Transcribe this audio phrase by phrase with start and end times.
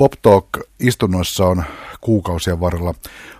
[0.00, 1.64] Pop Talk-istunnoissa on
[2.00, 2.94] kuukausien varrella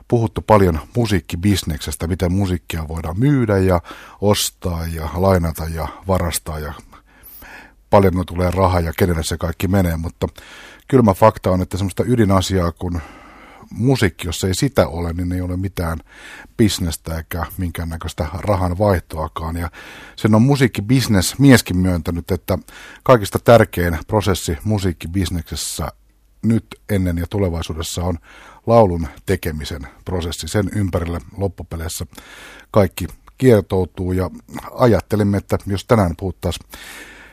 [0.09, 3.81] puhuttu paljon musiikkibisneksestä, miten musiikkia voidaan myydä ja
[4.21, 6.73] ostaa ja lainata ja varastaa ja
[7.91, 10.27] paljon tulee rahaa ja kenelle se kaikki menee, mutta
[10.89, 13.01] kylmä fakta on, että semmoista ydinasiaa kun
[13.71, 15.99] musiikki, jos ei sitä ole, niin ei ole mitään
[16.57, 19.57] bisnestä eikä minkäännäköistä rahan vaihtoakaan.
[19.57, 19.71] Ja
[20.17, 22.59] sen on musiikkibisnes mieskin myöntänyt, että
[23.03, 25.93] kaikista tärkein prosessi musiikkibisneksessä
[26.43, 28.19] nyt ennen ja tulevaisuudessa on
[28.67, 30.49] laulun tekemisen prosessi.
[30.49, 32.07] Sen ympärille loppupeleissä
[32.71, 33.07] kaikki
[33.39, 34.31] kiertoutuu ja
[34.75, 36.69] ajattelimme, että jos tänään puhuttaisiin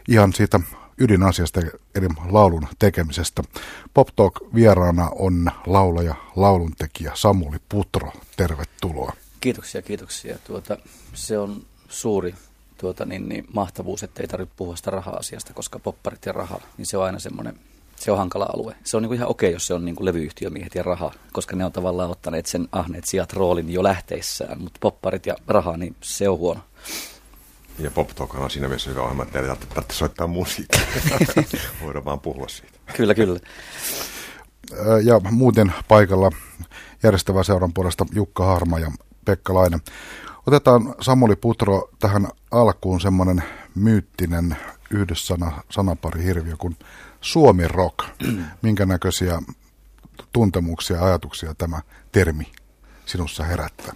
[0.07, 0.59] ihan siitä
[0.97, 1.61] ydinasiasta
[1.95, 3.43] eli laulun tekemisestä.
[3.93, 8.11] Pop Talk vieraana on laulaja, lauluntekijä Samuli Putro.
[8.37, 9.13] Tervetuloa.
[9.39, 10.37] Kiitoksia, kiitoksia.
[10.37, 10.77] Tuota,
[11.13, 12.35] se on suuri
[12.77, 16.85] tuota, niin, niin, mahtavuus, että ei tarvitse puhua sitä raha-asiasta, koska popparit ja raha, niin
[16.85, 17.59] se on aina semmoinen,
[17.99, 18.75] se on hankala alue.
[18.83, 21.55] Se on niin kuin ihan okei, jos se on niin kuin levyyhtiömiehet ja raha, koska
[21.55, 25.95] ne on tavallaan ottaneet sen ahneet sijat roolin jo lähteissään, mutta popparit ja raha, niin
[26.01, 26.61] se on huono.
[27.79, 30.81] Ja Pop on siinä mielessä hyvä ohjelma, että teille tarvitse soittaa musiikkia.
[31.83, 32.79] Voidaan vaan puhua siitä.
[32.97, 33.39] Kyllä, kyllä.
[35.03, 36.31] Ja muuten paikalla
[37.03, 38.91] järjestävä seuran puolesta Jukka Harma ja
[39.25, 39.79] Pekka Laine.
[40.47, 43.43] Otetaan Samuli Putro tähän alkuun semmoinen
[43.75, 44.57] myyttinen
[44.89, 46.77] yhdyssana, sanapari hirviö kuin
[47.27, 47.99] Suomi Rock.
[48.61, 49.41] Minkä näköisiä
[50.33, 52.51] tuntemuksia ja ajatuksia tämä termi
[53.05, 53.93] sinussa herättää?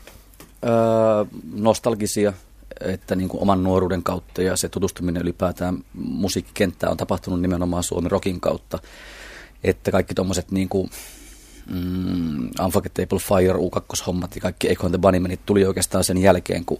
[0.64, 0.72] Öö,
[1.54, 2.34] nostalgisia
[2.82, 8.10] että niin kuin oman nuoruuden kautta ja se tutustuminen ylipäätään musiikkikenttään on tapahtunut nimenomaan Suomi
[8.10, 8.80] Rockin kautta.
[9.64, 10.90] Että kaikki tuommoiset niin kuin,
[11.66, 16.80] mm, Unforgettable Fire, U2-hommat ja kaikki Echo the Bunnymenit tuli oikeastaan sen jälkeen, kun,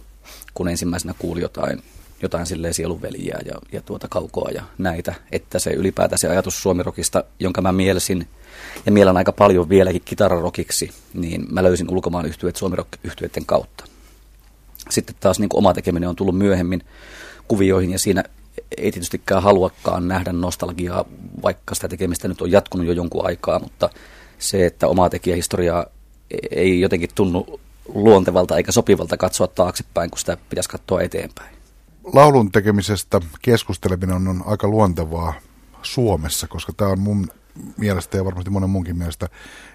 [0.54, 1.82] kun ensimmäisenä kuuli jotain,
[2.22, 5.14] jotain silleen sielunveliä ja, ja tuota kaukoa ja näitä.
[5.32, 8.28] Että se ylipäätään se ajatus Suomirokista, jonka mä mielsin
[8.86, 13.84] ja mielen aika paljon vieläkin kitararokiksi, niin mä löysin ulkomaan yhtyöt Suomirok-yhtyeiden kautta.
[14.90, 16.84] Sitten taas niin oma tekeminen on tullut myöhemmin
[17.48, 18.24] kuvioihin ja siinä
[18.76, 21.04] ei tietystikään haluakaan nähdä nostalgiaa,
[21.42, 23.90] vaikka sitä tekemistä nyt on jatkunut jo jonkun aikaa, mutta
[24.38, 25.86] se, että omaa tekijähistoriaa
[26.50, 27.60] ei jotenkin tunnu
[27.94, 31.61] luontevalta eikä sopivalta katsoa taaksepäin, kun sitä pitäisi katsoa eteenpäin.
[32.04, 35.34] Laulun tekemisestä keskusteleminen on aika luontevaa
[35.82, 37.28] Suomessa, koska tämä on mun
[37.76, 39.28] mielestä ja varmasti monen munkin mielestä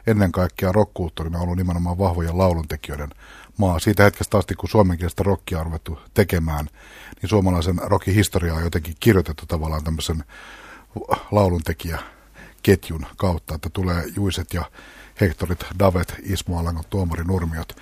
[0.08, 3.10] ennen kaikkea rockkulttuurina ollut nimenomaan vahvojen lauluntekijöiden
[3.58, 3.80] maa.
[3.80, 6.68] Siitä hetkestä asti, kun suomenkielistä rockia on ruvettu tekemään,
[7.22, 10.24] niin suomalaisen rockin historiaa on jotenkin kirjoitettu tavallaan tämmöisen
[11.32, 14.72] lauluntekijäketjun kautta, että tulee Juiset ja
[15.22, 17.78] Hektorit, Davet, Ismo Alangot, Tuomari Nurmiot.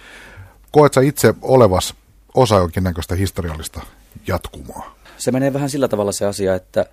[0.72, 1.94] Koet sä itse olevas
[2.33, 3.81] osa jonkinnäköistä historiallista
[4.28, 4.96] jatkumoa?
[5.18, 6.86] Se menee vähän sillä tavalla se asia, että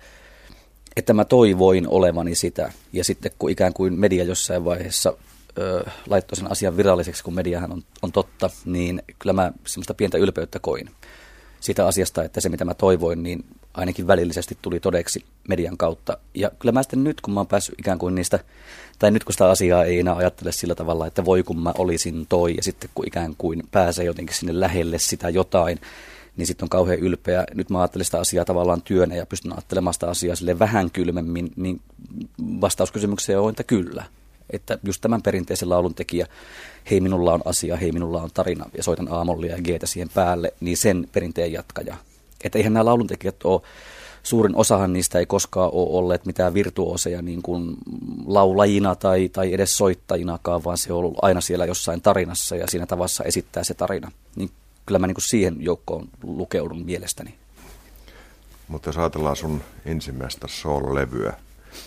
[0.95, 2.71] että mä toivoin olevani sitä.
[2.93, 5.13] Ja sitten kun ikään kuin media jossain vaiheessa
[5.57, 10.17] ö, laittoi sen asian viralliseksi, kun mediahan on, on totta, niin kyllä mä semmoista pientä
[10.17, 10.89] ylpeyttä koin
[11.59, 16.17] sitä asiasta, että se mitä mä toivoin, niin ainakin välillisesti tuli todeksi median kautta.
[16.33, 18.39] Ja kyllä mä sitten nyt, kun mä oon päässyt ikään kuin niistä,
[18.99, 22.25] tai nyt kun sitä asiaa ei enää ajattele sillä tavalla, että voi kun mä olisin
[22.29, 25.79] toi, ja sitten kun ikään kuin pääsee jotenkin sinne lähelle sitä jotain,
[26.37, 27.43] niin sitten on kauhean ylpeä.
[27.53, 31.51] Nyt mä ajattelen sitä asiaa tavallaan työnä ja pystyn ajattelemaan sitä asiaa sille vähän kylmemmin,
[31.55, 31.81] niin
[32.61, 34.03] vastauskysymykseen on, että kyllä.
[34.49, 36.27] Että just tämän perinteisen laulun tekijä,
[36.91, 40.53] hei minulla on asia, hei minulla on tarina ja soitan aamollia ja geetä siihen päälle,
[40.59, 41.97] niin sen perinteen jatkaja.
[42.43, 43.61] Että eihän nämä lauluntekijät ole,
[44.23, 47.77] suurin osahan niistä ei koskaan ole olleet mitään virtuoseja niin kuin
[48.25, 52.85] laulajina tai, tai edes soittajinakaan, vaan se on ollut aina siellä jossain tarinassa ja siinä
[52.85, 54.11] tavassa esittää se tarina.
[54.35, 54.49] Niin
[54.85, 57.35] kyllä mä niin kuin siihen joukkoon lukeudun mielestäni.
[58.67, 61.33] Mutta jos ajatellaan sun ensimmäistä soul-levyä,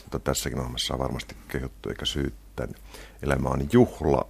[0.03, 2.67] mutta tässäkin ohjelmassa on varmasti kehuttu eikä syyttä.
[2.67, 2.77] Niin
[3.23, 4.27] Elämä on juhla,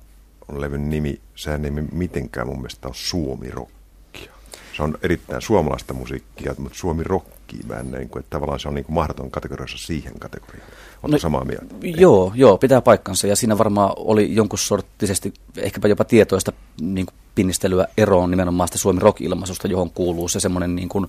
[0.49, 1.21] on levyn nimi.
[1.35, 4.33] Sehän ei mitenkään mun mielestä ole suomi-rokkia.
[4.77, 7.36] Se on erittäin suomalaista musiikkia, mutta suomi-rokki
[7.69, 10.69] mä en niin kuin, että tavallaan se on niin kuin mahdoton kategoriassa siihen kategoriaan.
[11.03, 11.75] Oletko no, samaa mieltä?
[11.83, 13.27] Joo, joo, pitää paikkansa.
[13.27, 18.79] Ja siinä varmaan oli jonkun sorttisesti, ehkäpä jopa tietoista niin kuin pinnistelyä eroon nimenomaan sitä
[18.79, 21.07] Suomi rock-ilmaisusta, johon kuuluu se semmoinen niin kuin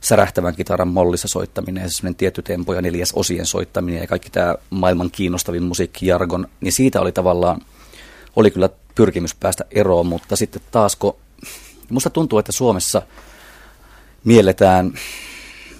[0.00, 4.54] särähtävän kitaran mollissa soittaminen ja semmoinen tietty tempo ja neljäs osien soittaminen ja kaikki tämä
[4.70, 7.60] maailman kiinnostavin musiikkijargon, niin siitä oli tavallaan,
[8.36, 11.16] oli kyllä pyrkimys päästä eroon, mutta sitten taas kun,
[11.90, 13.02] musta tuntuu, että Suomessa
[14.24, 14.92] mielletään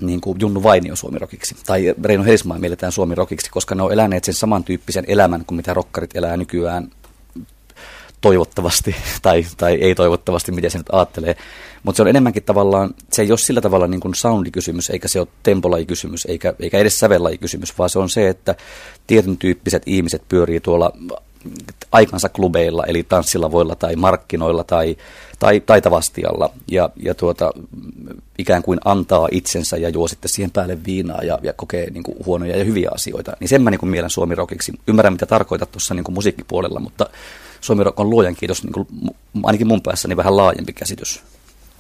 [0.01, 4.35] niin kuin Junnu Vainio suomirokiksi, tai Reino Heismaa mielletään suomirokiksi, koska ne on eläneet sen
[4.35, 6.91] samantyyppisen elämän kuin mitä rokkarit elää nykyään
[8.21, 11.37] toivottavasti, tai, tai ei toivottavasti, miten se nyt ajattelee.
[11.83, 15.21] Mutta se on enemmänkin tavallaan, se ei ole sillä tavalla niin kuin soundikysymys, eikä se
[15.21, 18.55] ole tempolajikysymys, eikä, eikä edes sävellajikysymys, vaan se on se, että
[19.07, 20.93] tietyn tyyppiset ihmiset pyörii tuolla
[21.93, 24.97] aikansa klubeilla, eli tanssilavoilla tai markkinoilla tai,
[25.39, 27.53] tai taitavastialla ja, ja tuota,
[28.39, 32.17] ikään kuin antaa itsensä ja juo sitten siihen päälle viinaa ja, ja kokee niin kuin
[32.27, 33.37] huonoja ja hyviä asioita.
[33.41, 34.73] Niin sen mä niin kuin mielen suomirokiksi.
[34.89, 37.07] Ymmärrän, mitä tarkoitat tuossa niin kuin musiikkipuolella, mutta
[37.61, 38.89] suomirok on luojan kiitos, niin kuin,
[39.43, 41.23] ainakin mun päässäni niin vähän laajempi käsitys.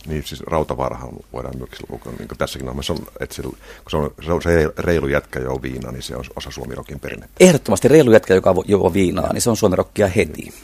[0.06, 2.76] Niin, siis Rautavaarahan voidaan myös lukea, niin kuin tässäkin on,
[3.20, 3.55] että se, kun
[3.91, 7.44] se on, se on se reilu jätkä jo viina, niin se on osa suomirokin perinnettä.
[7.44, 10.55] Ehdottomasti reilu jätkä, joka juo viinaa, niin se on suomirokkia heti.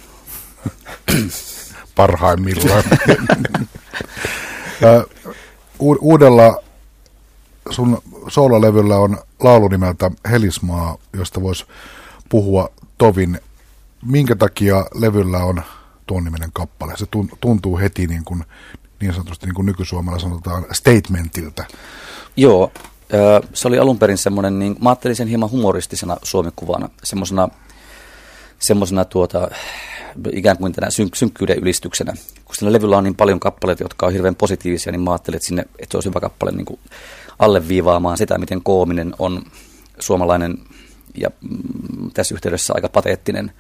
[1.95, 2.85] Parhaimmillaan.
[5.79, 6.63] Uudella
[7.71, 11.65] sun soololevyllä on laulu nimeltä Helismaa, josta voisi
[12.29, 12.69] puhua
[12.99, 13.41] tovin.
[14.07, 15.63] Minkä takia levyllä on
[16.07, 16.97] tuon niminen kappale?
[16.97, 17.07] Se
[17.41, 18.45] tuntuu heti niin kuin
[19.01, 21.65] niin sanotusti niin kuin nykysuomalla sanotaan statementiltä.
[22.37, 22.73] Joo,
[23.55, 27.49] se oli alun perin semmoinen, niin mä ajattelin sen hieman humoristisena suomikuvana, semmoisena
[28.59, 29.51] semmoisena tuota,
[30.33, 32.13] ikään kuin tänä synk- synkkyyden ylistyksenä.
[32.45, 35.47] Kun sillä levyllä on niin paljon kappaleita, jotka on hirveän positiivisia, niin mä ajattelin, että,
[35.47, 36.81] sinne, että se olisi hyvä kappale niin kuin
[37.39, 39.43] alleviivaamaan sitä, miten koominen on
[39.99, 40.59] suomalainen
[41.15, 43.53] ja mm, tässä yhteydessä aika pateettinen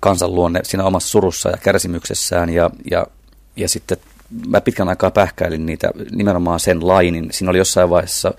[0.00, 3.06] kansanluonne siinä omassa surussa ja kärsimyksessään ja, ja,
[3.56, 3.98] ja sitten
[4.48, 7.28] mä pitkän aikaa pähkäilin niitä nimenomaan sen lainin.
[7.32, 8.34] Siinä oli jossain vaiheessa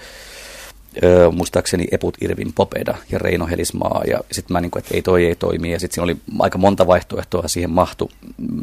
[1.03, 5.01] öö, muistaakseni Eput Irvin Popeda ja Reino Helismaa ja sitten mä niin kuin, että ei
[5.01, 8.11] toi ei toimi ja sitten siinä oli aika monta vaihtoehtoa siihen mahtu,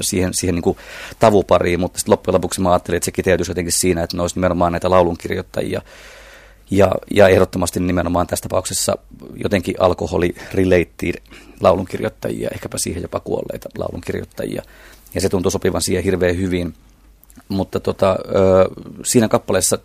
[0.00, 0.76] siihen, siihen niin kuin
[1.18, 4.36] tavupariin, mutta sitten loppujen lopuksi mä ajattelin, että se kiteytyisi jotenkin siinä, että ne olisi
[4.36, 5.82] nimenomaan näitä laulunkirjoittajia
[6.70, 8.98] ja, ja ehdottomasti nimenomaan tässä tapauksessa
[9.34, 11.22] jotenkin alkoholi-related
[11.60, 14.62] laulunkirjoittajia, ehkäpä siihen jopa kuolleita laulunkirjoittajia.
[15.14, 16.74] Ja se tuntui sopivan siihen hirveän hyvin.
[17.48, 18.16] Mutta tota,
[19.04, 19.78] siinä kappaleessa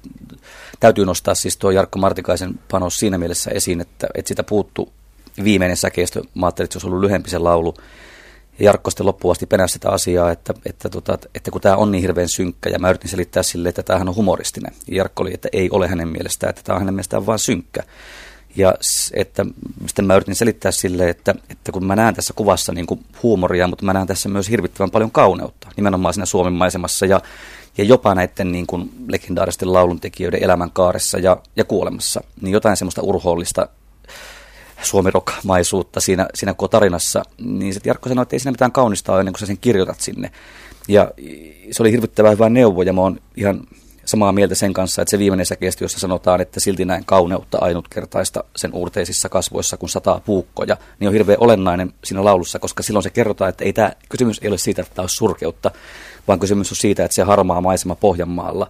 [0.79, 4.93] täytyy nostaa siis tuo Jarkko Martikaisen panos siinä mielessä esiin, että, että sitä puuttu
[5.43, 6.21] viimeinen säkeistö.
[6.35, 7.73] Mä ajattelin, että se olisi ollut lyhempi se laulu.
[8.59, 12.01] Ja Jarkko sitten loppuun peräsi sitä asiaa, että, että, tota, että kun tämä on niin
[12.01, 14.73] hirveän synkkä, ja mä yritin selittää sille, että tämähän on humoristinen.
[14.87, 17.83] Ja Jarkko oli, että ei ole hänen mielestään, että tämä on hänen mielestään vain synkkä.
[18.55, 18.73] Ja
[19.13, 19.45] että
[19.87, 23.67] sitten mä yritin selittää sille, että, että kun mä näen tässä kuvassa niin kuin huumoria,
[23.67, 27.21] mutta mä näen tässä myös hirvittävän paljon kauneutta, nimenomaan siinä Suomen maisemassa ja,
[27.77, 33.69] ja jopa näiden niin kuin legendaaristen lauluntekijöiden elämänkaaressa ja, ja kuolemassa, niin jotain semmoista urhoollista
[34.81, 39.19] suomirokmaisuutta siinä, siinä koko tarinassa, niin sitten Jarkko sanoi, että ei siinä mitään kaunista ole
[39.19, 40.31] ennen kuin sä sen kirjoitat sinne.
[40.87, 41.11] Ja
[41.71, 43.61] se oli hirvittävän hyvä neuvo ja mä oon ihan
[44.05, 48.43] samaa mieltä sen kanssa, että se viimeinen säkeistö, jossa sanotaan, että silti näin kauneutta ainutkertaista
[48.55, 53.09] sen uurteisissa kasvoissa, kun sataa puukkoja, niin on hirveän olennainen siinä laulussa, koska silloin se
[53.09, 55.71] kerrotaan, että ei tämä kysymys ei ole siitä, että tämä olisi surkeutta,
[56.27, 58.69] vaan kysymys on siitä, että se harmaa maisema Pohjanmaalla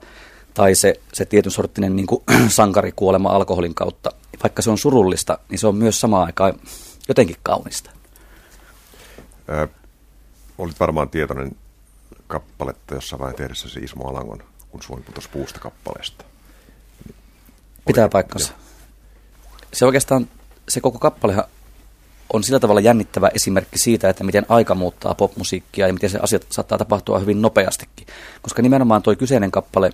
[0.53, 4.11] tai se, se tietyn sorttinen niin kuin, sankarikuolema alkoholin kautta,
[4.43, 6.53] vaikka se on surullista, niin se on myös samaan aikaan
[7.07, 7.91] jotenkin kaunista.
[9.49, 9.67] Ö,
[10.57, 11.51] olit varmaan tietoinen
[12.27, 14.43] kappaletta jossain vaiheessa tehdessä Ismo Alangon
[14.75, 16.25] kun Suomi putosi puusta kappaleesta.
[17.88, 18.54] Pitää paikkansa.
[19.74, 20.27] Se oikeastaan,
[20.69, 21.44] se koko kappalehan
[22.33, 26.45] on sillä tavalla jännittävä esimerkki siitä, että miten aika muuttaa popmusiikkia ja miten se asiat
[26.50, 28.07] saattaa tapahtua hyvin nopeastikin.
[28.42, 29.89] Koska nimenomaan tuo kyseinen kappale,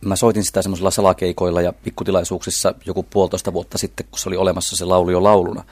[0.00, 4.76] mä soitin sitä semmoisilla salakeikoilla ja pikkutilaisuuksissa joku puolitoista vuotta sitten, kun se oli olemassa
[4.76, 5.64] se laulu jo lauluna.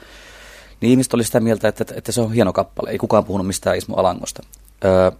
[0.81, 2.89] Niin ihmiset oli sitä mieltä, että, että se on hieno kappale.
[2.89, 4.43] Ei kukaan puhunut mistään Ismo Alangosta.
[4.85, 5.11] Öö,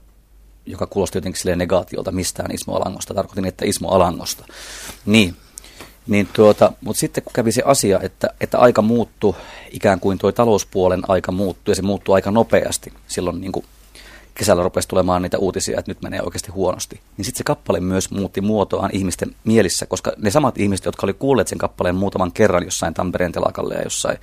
[0.66, 3.14] joka kuulosti jotenkin sille negaatiolta mistään Ismo Alangosta.
[3.14, 4.46] Tarkoitin, että Ismo Alangosta.
[5.06, 5.36] Niin,
[6.08, 9.36] niin tuota, mutta sitten kun kävi se asia, että, että aika muuttui,
[9.72, 12.94] ikään kuin tuo talouspuolen aika muuttui, ja se muuttui aika nopeasti.
[13.08, 13.66] Silloin niin kuin
[14.34, 17.00] kesällä rupesi tulemaan niitä uutisia, että nyt menee oikeasti huonosti.
[17.18, 21.14] Niin sitten se kappale myös muutti muotoaan ihmisten mielissä, koska ne samat ihmiset, jotka oli
[21.14, 24.18] kuulleet sen kappaleen muutaman kerran jossain Tampereen telakalle ja jossain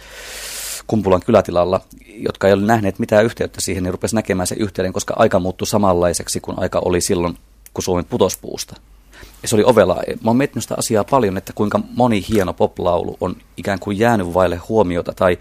[0.88, 1.80] Kumpulan kylätilalla,
[2.16, 5.66] jotka ei ole nähneet mitään yhteyttä siihen, niin rupesi näkemään sen yhteyden, koska aika muuttui
[5.66, 7.38] samanlaiseksi kuin aika oli silloin,
[7.74, 8.76] kun Suomi putosi puusta.
[9.42, 9.94] Ja se oli ovela.
[9.94, 14.34] Mä oon miettinyt sitä asiaa paljon, että kuinka moni hieno poplaulu on ikään kuin jäänyt
[14.34, 15.38] vaille huomiota tai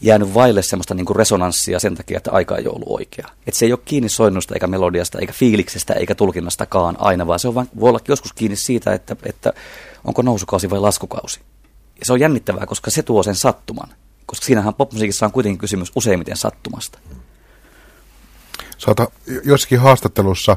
[0.00, 3.28] jäänyt vaille semmoista niin kuin resonanssia sen takia, että aika ei ollut oikea.
[3.46, 7.48] Että se ei ole kiinni soinnusta eikä melodiasta eikä fiiliksestä eikä tulkinnastakaan aina, vaan se
[7.48, 9.52] on vain, voi olla joskus kiinni siitä, että, että
[10.04, 11.40] onko nousukausi vai laskukausi.
[11.98, 13.88] Ja se on jännittävää, koska se tuo sen sattuman
[14.30, 16.98] koska siinähän popmusiikissa on kuitenkin kysymys useimmiten sattumasta.
[18.78, 19.06] Saata
[19.44, 20.56] jossakin haastattelussa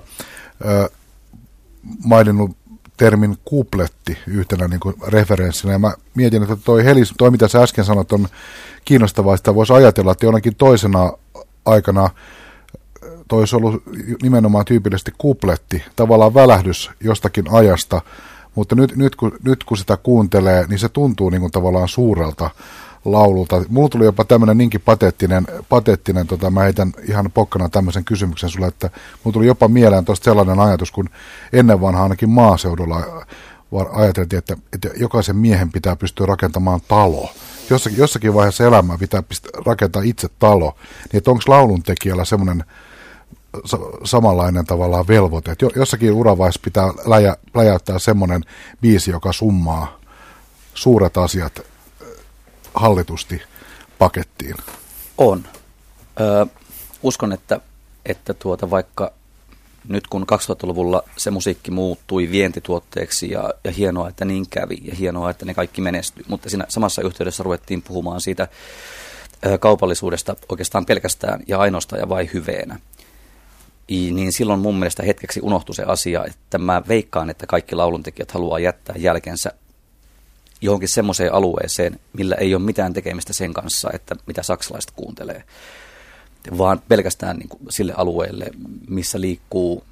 [0.66, 0.90] äh,
[2.06, 2.58] maininnut
[2.98, 5.74] termin kupletti yhtenä niin kuin referenssinä.
[5.74, 8.28] Ja mä mietin, että toi, Helis, toi mitä sä äsken sanot on
[8.86, 11.12] kiinnostavaa, että voisi ajatella, että jonakin toisena
[11.66, 12.10] aikana
[13.28, 13.84] toi olisi ollut
[14.22, 18.02] nimenomaan tyypillisesti kupletti, tavallaan välähdys jostakin ajasta,
[18.56, 22.50] mutta nyt, nyt, kun, nyt kun sitä kuuntelee, niin se tuntuu niin kuin tavallaan suurelta
[23.06, 23.64] laululta.
[23.70, 28.68] Mulla tuli jopa tämmöinen niinkin pateettinen, pateettinen tota, mä heitän ihan pokkana tämmöisen kysymyksen sulle,
[28.68, 28.90] että
[29.24, 31.10] mulla tuli jopa mieleen tuosta sellainen ajatus, kun
[31.54, 33.26] ennen vanhaa ainakin maaseudulla
[33.92, 37.30] ajateltiin, että, että jokaisen miehen pitää pystyä rakentamaan talo.
[37.70, 39.24] Jossakin, jossakin vaiheessa elämää pitää
[39.66, 40.76] rakentaa itse talo.
[41.14, 42.64] Niin onko laulun tekijällä semmoinen
[44.04, 45.52] samanlainen tavallaan velvoite.
[45.52, 48.42] Että jossakin uravaiheessa pitää läjä, läjäyttää semmoinen
[48.82, 50.00] biisi, joka summaa
[50.74, 51.73] suuret asiat
[52.74, 53.42] hallitusti
[54.00, 54.56] pakettiin.
[55.18, 55.44] On.
[56.20, 56.46] Ö,
[57.04, 57.60] uskon, että,
[58.06, 59.12] että tuota, vaikka
[59.88, 65.30] nyt kun 2000-luvulla se musiikki muuttui vientituotteeksi ja, ja hienoa, että niin kävi ja hienoa,
[65.30, 68.48] että ne kaikki menestyi, mutta siinä samassa yhteydessä ruvettiin puhumaan siitä
[69.46, 72.80] ö, kaupallisuudesta oikeastaan pelkästään ja ainoastaan ja vain hyveenä.
[73.92, 78.32] I, niin silloin mun mielestä hetkeksi unohtui se asia, että mä veikkaan, että kaikki lauluntekijät
[78.32, 79.52] haluaa jättää jälkensä
[80.64, 85.44] johonkin semmoiseen alueeseen, millä ei ole mitään tekemistä sen kanssa, että mitä saksalaiset kuuntelee,
[86.58, 88.46] vaan pelkästään niin kuin sille alueelle,
[88.90, 89.84] missä liikkuu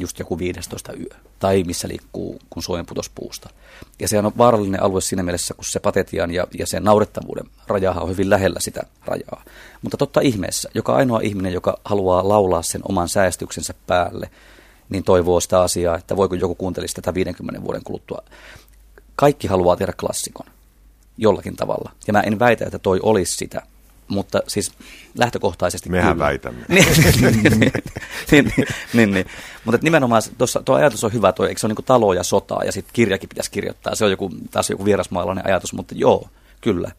[0.00, 3.50] just joku 15 yö, tai missä liikkuu, kun Suomen putos puusta.
[4.00, 8.02] Ja se on vaarallinen alue siinä mielessä, kun se patetian ja, ja sen naurettavuuden rajahan
[8.02, 9.44] on hyvin lähellä sitä rajaa.
[9.82, 14.30] Mutta totta ihmeessä, joka ainoa ihminen, joka haluaa laulaa sen oman säästyksensä päälle,
[14.88, 18.22] niin toivoo sitä asiaa, että voiko joku kuuntelisi tätä 50 vuoden kuluttua
[19.18, 20.46] kaikki haluaa tehdä klassikon
[21.16, 21.90] jollakin tavalla.
[22.06, 23.62] Ja mä en väitä, että toi olisi sitä,
[24.08, 24.72] mutta siis
[25.18, 26.24] lähtökohtaisesti Mehän kyllä.
[26.24, 26.64] väitämme.
[26.68, 26.86] niin,
[27.32, 27.70] niin,
[28.30, 28.52] niin,
[28.92, 29.26] niin, niin.
[29.64, 32.64] Mutta nimenomaan tuossa, tuo ajatus on hyvä, tuo, eikö se ole niin talo ja sota
[32.64, 33.94] ja sitten kirjakin pitäisi kirjoittaa.
[33.94, 36.28] Se on joku, taas joku vierasmaalainen ajatus, mutta joo,
[36.60, 36.90] kyllä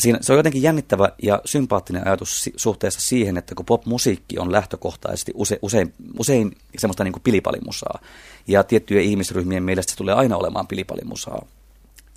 [0.00, 5.32] siinä, se on jotenkin jännittävä ja sympaattinen ajatus suhteessa siihen, että kun popmusiikki on lähtökohtaisesti
[5.34, 8.00] use, usein, usein semmoista niin kuin pilipalimusaa,
[8.46, 11.46] ja tiettyjen ihmisryhmien mielestä se tulee aina olemaan pilipalimusaa.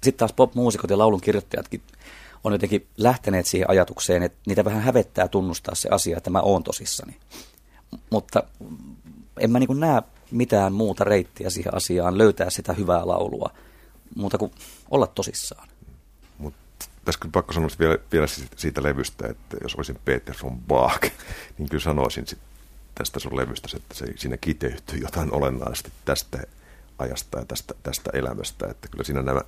[0.03, 1.81] Sitten taas popmuusikot ja laulun kirjoittajatkin
[2.43, 6.63] on jotenkin lähteneet siihen ajatukseen, että niitä vähän hävettää tunnustaa se asia, että mä oon
[6.63, 7.17] tosissani.
[8.09, 8.43] Mutta
[9.39, 13.49] en mä niin näe mitään muuta reittiä siihen asiaan, löytää sitä hyvää laulua,
[14.15, 14.51] muuta kuin
[14.91, 15.67] olla tosissaan
[17.05, 21.01] tässä pakko sanoa vielä, vielä siitä levystä, että jos olisin Peter von Bach,
[21.57, 22.39] niin kyllä sanoisin sit
[22.95, 26.43] tästä sun levystä, että se, siinä kiteytyy jotain olennaisesti tästä
[26.99, 28.67] ajasta ja tästä, tästä elämästä.
[28.67, 29.41] Että kyllä siinä nämä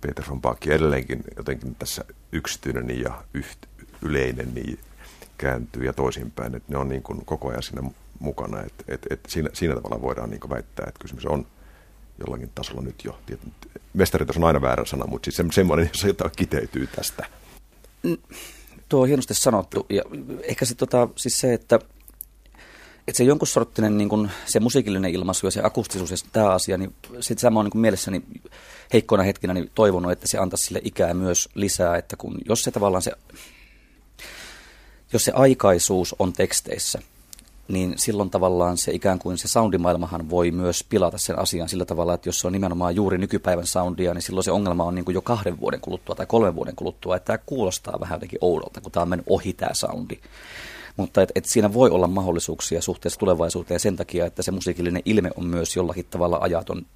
[0.00, 3.58] Peter von Bach edelleenkin jotenkin tässä yksityinen ja yht,
[4.02, 4.78] yleinen niin
[5.38, 6.54] kääntyy ja toisinpäin.
[6.54, 8.60] Että ne on niin kuin koko ajan siinä mukana.
[8.60, 11.46] Että, että, että siinä, siinä tavalla voidaan niin väittää, että kysymys on
[12.26, 13.18] jollakin tasolla nyt jo.
[13.94, 17.26] Mestaritos on aina väärä sana, mutta siis semmoinen, jos jotain kiteytyy tästä.
[18.88, 19.86] Tuo on hienosti sanottu.
[19.90, 20.02] Ja
[20.42, 21.78] ehkä se, tota, siis se, että,
[23.08, 26.78] että se jonkun sorttinen niin kun, se musiikillinen ilmaisu ja se akustisuus ja tämä asia,
[26.78, 28.22] niin sitten sama on niin mielessäni
[28.92, 32.70] heikkoina hetkinä niin toivonut, että se antaisi sille ikää myös lisää, että kun jos se
[32.70, 33.12] tavallaan se,
[35.12, 37.02] jos se aikaisuus on teksteissä,
[37.72, 42.14] niin silloin tavallaan se ikään kuin se soundimaailmahan voi myös pilata sen asian sillä tavalla,
[42.14, 45.14] että jos se on nimenomaan juuri nykypäivän soundia, niin silloin se ongelma on niin kuin
[45.14, 48.92] jo kahden vuoden kuluttua tai kolmen vuoden kuluttua, että tämä kuulostaa vähän jotenkin oudolta, kun
[48.92, 50.18] tämä on mennyt ohi tämä soundi.
[50.96, 55.30] Mutta et, et siinä voi olla mahdollisuuksia suhteessa tulevaisuuteen sen takia, että se musiikillinen ilme
[55.36, 56.86] on myös jollakin tavalla ajaton,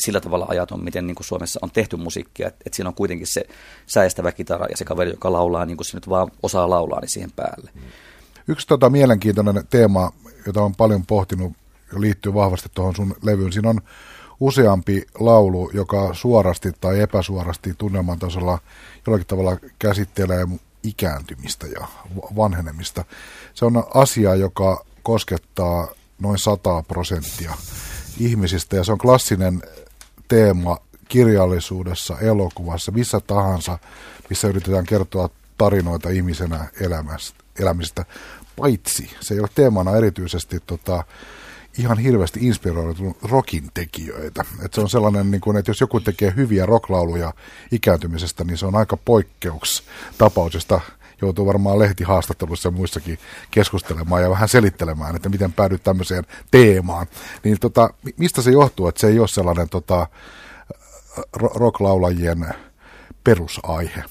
[0.00, 3.26] sillä tavalla ajaton, miten niin kuin Suomessa on tehty musiikkia, että et siinä on kuitenkin
[3.26, 3.46] se
[3.86, 7.08] säestävä kitara ja se kaveri, joka laulaa niin kuin se nyt vaan osaa laulaa, niin
[7.08, 7.70] siihen päälle.
[7.74, 7.82] Mm.
[8.48, 10.12] Yksi tota mielenkiintoinen teema,
[10.46, 11.52] jota on paljon pohtinut
[11.96, 13.80] liittyy vahvasti tuohon sun levyyn, siinä on
[14.40, 18.58] useampi laulu, joka suorasti tai epäsuorasti tunnelman tasolla
[19.06, 20.46] jollakin tavalla käsittelee
[20.82, 21.86] ikääntymistä ja
[22.36, 23.04] vanhenemista.
[23.54, 27.54] Se on asia, joka koskettaa noin 100 prosenttia
[28.20, 29.62] ihmisistä ja se on klassinen
[30.28, 33.78] teema kirjallisuudessa, elokuvassa, missä tahansa,
[34.28, 38.04] missä yritetään kertoa tarinoita ihmisenä elämästä elämistä,
[38.56, 41.04] paitsi se ei ole teemana erityisesti tota,
[41.78, 44.44] ihan hirveästi inspiroitunut rockin tekijöitä.
[44.64, 47.32] Et se on sellainen, niin kuin, että jos joku tekee hyviä rocklauluja
[47.70, 49.82] ikääntymisestä, niin se on aika poikkeuks
[50.18, 50.80] tapaus, josta
[51.22, 53.18] joutuu varmaan lehtihaastattelussa ja muissakin
[53.50, 57.06] keskustelemaan ja vähän selittelemään, että miten päädyt tämmöiseen teemaan.
[57.44, 60.06] Niin tota, mistä se johtuu, että se ei ole sellainen tota,
[61.32, 62.54] rocklaulajien
[63.24, 64.04] perusaihe?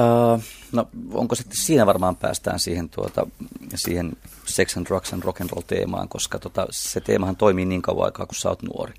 [0.00, 3.26] Uh, no onko sitten siinä varmaan päästään siihen, tuota,
[3.74, 4.12] siihen
[4.44, 8.04] sex and drugs and rock and roll teemaan, koska tota, se teemahan toimii niin kauan
[8.04, 8.94] aikaa, kun sä oot nuori.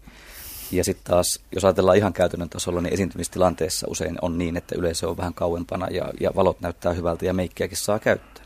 [0.72, 5.10] Ja sitten taas, jos ajatellaan ihan käytännön tasolla, niin esiintymistilanteessa usein on niin, että yleisö
[5.10, 8.46] on vähän kauempana ja, ja valot näyttää hyvältä ja meikkiäkin saa käyttää.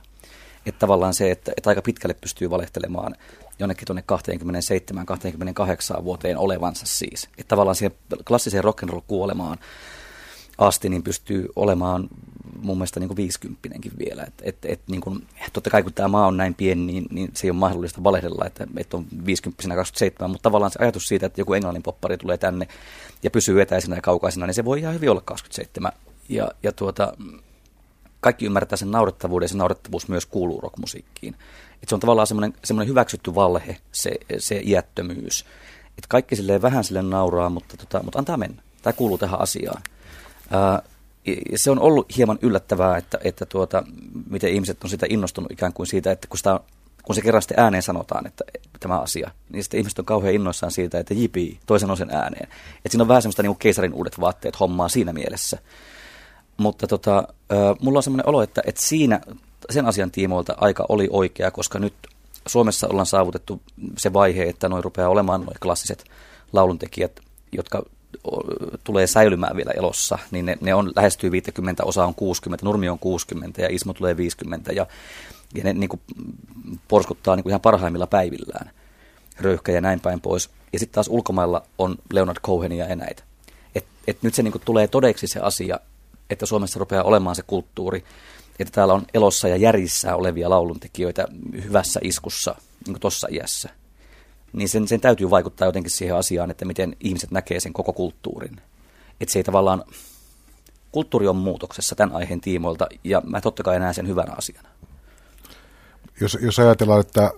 [0.66, 3.16] Että tavallaan se, että, että aika pitkälle pystyy valehtelemaan
[3.60, 4.04] jonnekin tuonne
[6.00, 7.30] 27-28 vuoteen olevansa siis.
[7.38, 9.58] Että tavallaan siihen klassiseen rock'n'roll kuolemaan
[10.58, 12.10] asti niin pystyy olemaan
[12.62, 14.24] mun mielestä niin kuin 50 vielä.
[14.24, 17.32] Et, et, et, niin kuin, totta kai kun tämä maa on näin pieni, niin, niin
[17.34, 21.26] se ei ole mahdollista valehdella, että, että on 50 27, mutta tavallaan se ajatus siitä,
[21.26, 22.68] että joku englannin poppari tulee tänne
[23.24, 25.92] ja pysyy etäisenä ja kaukaisena, niin se voi ihan hyvin olla 27.
[26.30, 27.14] Ja, ja tuota,
[28.20, 31.36] kaikki ymmärtää sen naurettavuuden ja se naurettavuus myös kuuluu rockmusiikkiin.
[31.84, 35.46] Et se on tavallaan semmoinen, semmoinen hyväksytty valhe, se, se iättömyys.
[35.98, 38.62] Et kaikki silleen vähän sille nauraa, mutta, tota, mutta antaa mennä.
[38.82, 39.82] Tämä kuuluu tähän asiaan.
[40.52, 40.82] Ää,
[41.56, 43.84] se on ollut hieman yllättävää, että, että tuota,
[44.30, 46.60] miten ihmiset on sitä innostunut ikään kuin siitä, että kun, sitä,
[47.04, 48.44] kun se kerran sitten ääneen sanotaan, että
[48.80, 52.48] tämä asia, niin sitten ihmiset on kauhean innoissaan siitä, että jipi, toisen on sen ääneen.
[52.78, 55.58] Että siinä on vähän semmoista niin keisarin uudet vaatteet hommaa siinä mielessä.
[56.58, 57.28] Mutta tota,
[57.82, 59.22] mulla on semmoinen olo, että, että siinä
[59.70, 61.94] sen asian tiimoilta aika oli oikea, koska nyt
[62.48, 63.62] Suomessa ollaan saavutettu
[63.98, 66.04] se vaihe, että noin rupeaa olemaan noin klassiset
[66.54, 67.20] lauluntekijät,
[67.52, 67.84] jotka
[68.84, 73.00] tulee säilymään vielä elossa, niin ne, ne on lähestyy 50, osa on 60, Nurmi on
[73.00, 74.88] 60 ja Ismo tulee 50 ja,
[75.56, 76.02] ja ne niin kuin,
[76.88, 78.72] porskuttaa niin kuin ihan parhaimmilla päivillään,
[79.40, 80.50] röyhkä ja näin päin pois.
[80.74, 83.24] Ja sitten taas ulkomailla on Leonard Cohenia ja näitä.
[83.76, 85.80] Et, et nyt se niin kuin, tulee todeksi se asia,
[86.30, 88.04] että Suomessa rupeaa olemaan se kulttuuri,
[88.60, 91.28] että täällä on elossa ja järjissä olevia lauluntekijöitä
[91.64, 92.56] hyvässä iskussa
[92.88, 93.70] niin tuossa iässä.
[94.54, 98.62] Niin sen, sen täytyy vaikuttaa jotenkin siihen asiaan, että miten ihmiset näkee sen koko kulttuurin.
[99.22, 99.84] Että se ei tavallaan,
[100.92, 104.70] kulttuuri on muutoksessa tämän aiheen tiimoilta ja mä totta kai näen sen hyvänä asiana.
[106.22, 107.32] Jos, jos ajatellaan, että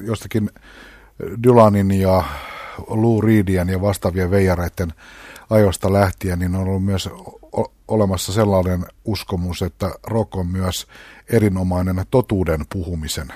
[0.00, 0.50] jostakin
[1.42, 2.24] Dylanin ja
[2.88, 4.92] Lou Reedien ja vastaavien veijareiden
[5.50, 7.08] ajosta lähtien, niin on ollut myös
[7.88, 10.86] olemassa sellainen uskomus, että rock on myös
[11.30, 13.28] erinomainen totuuden puhumisen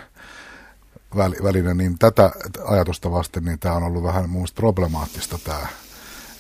[1.16, 2.30] väline, niin tätä
[2.64, 5.66] ajatusta vasten niin tämä on ollut vähän mun problemaattista tämä,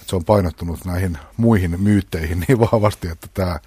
[0.06, 3.60] se on painottunut näihin muihin myytteihin niin vahvasti, että tämä,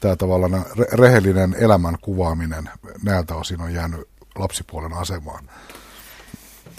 [0.00, 2.70] tämä tavallaan rehellinen elämän kuvaaminen
[3.02, 5.50] näiltä osin on jäänyt lapsipuolen asemaan.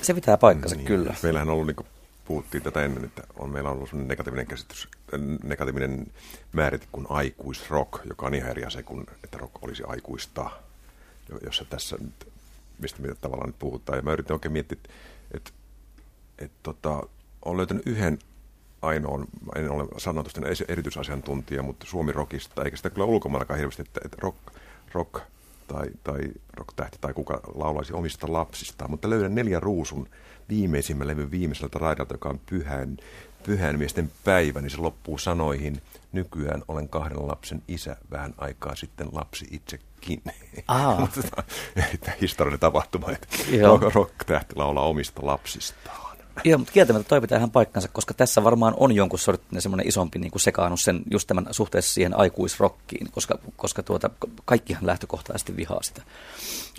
[0.02, 1.16] Se pitää paikkansa, niin, kyllä.
[1.24, 1.88] Meillähän on ollut niin
[2.28, 4.88] puhuttiin tätä ennen, että on, meillä on ollut negatiivinen käsitys,
[5.44, 6.08] negatiivinen
[6.54, 10.50] määrite kuin aikuisrock, joka on ihan eri asia kuin, että rock olisi aikuista,
[11.44, 12.28] jossa tässä nyt,
[12.82, 13.98] mistä mitä tavallaan nyt puhutaan.
[13.98, 14.94] Ja mä yritin oikein miettiä, että,
[15.34, 15.52] että,
[16.38, 17.04] että tota,
[17.46, 18.20] olen löytänyt yhden
[18.82, 24.18] ainoan, en ole sanotusten erityisasiantuntija, mutta Suomi rockista, eikä sitä kyllä ulkomaillakaan hirveästi, että, että
[24.22, 24.38] rock,
[24.94, 25.22] rock
[25.68, 26.20] tai, tai
[26.54, 30.10] rock-tähti tai kuka laulaisi omista lapsistaan, mutta löydän neljä ruusun
[30.50, 32.98] viimeisimmän levyn viimeiseltä raidalta, joka on pyhän,
[33.46, 39.08] pyhän miesten päivä, niin se loppuu sanoihin, nykyään olen kahden lapsen isä, vähän aikaa sitten
[39.12, 39.87] lapsi itsekin.
[42.22, 43.28] Historiallinen tapahtuma, että
[43.94, 46.08] rock-tähti laulaa omista lapsistaan.
[46.44, 50.20] Joo, mutta kieltämättä toi pitää ihan paikkansa, koska tässä varmaan on jonkun sortin semmoinen isompi
[50.20, 54.10] niin sekaannus sen, just tämän suhteessa siihen aikuisrokkiin, koska, koska tuota,
[54.46, 56.02] kaikkihan lähtökohtaisesti vihaa sitä.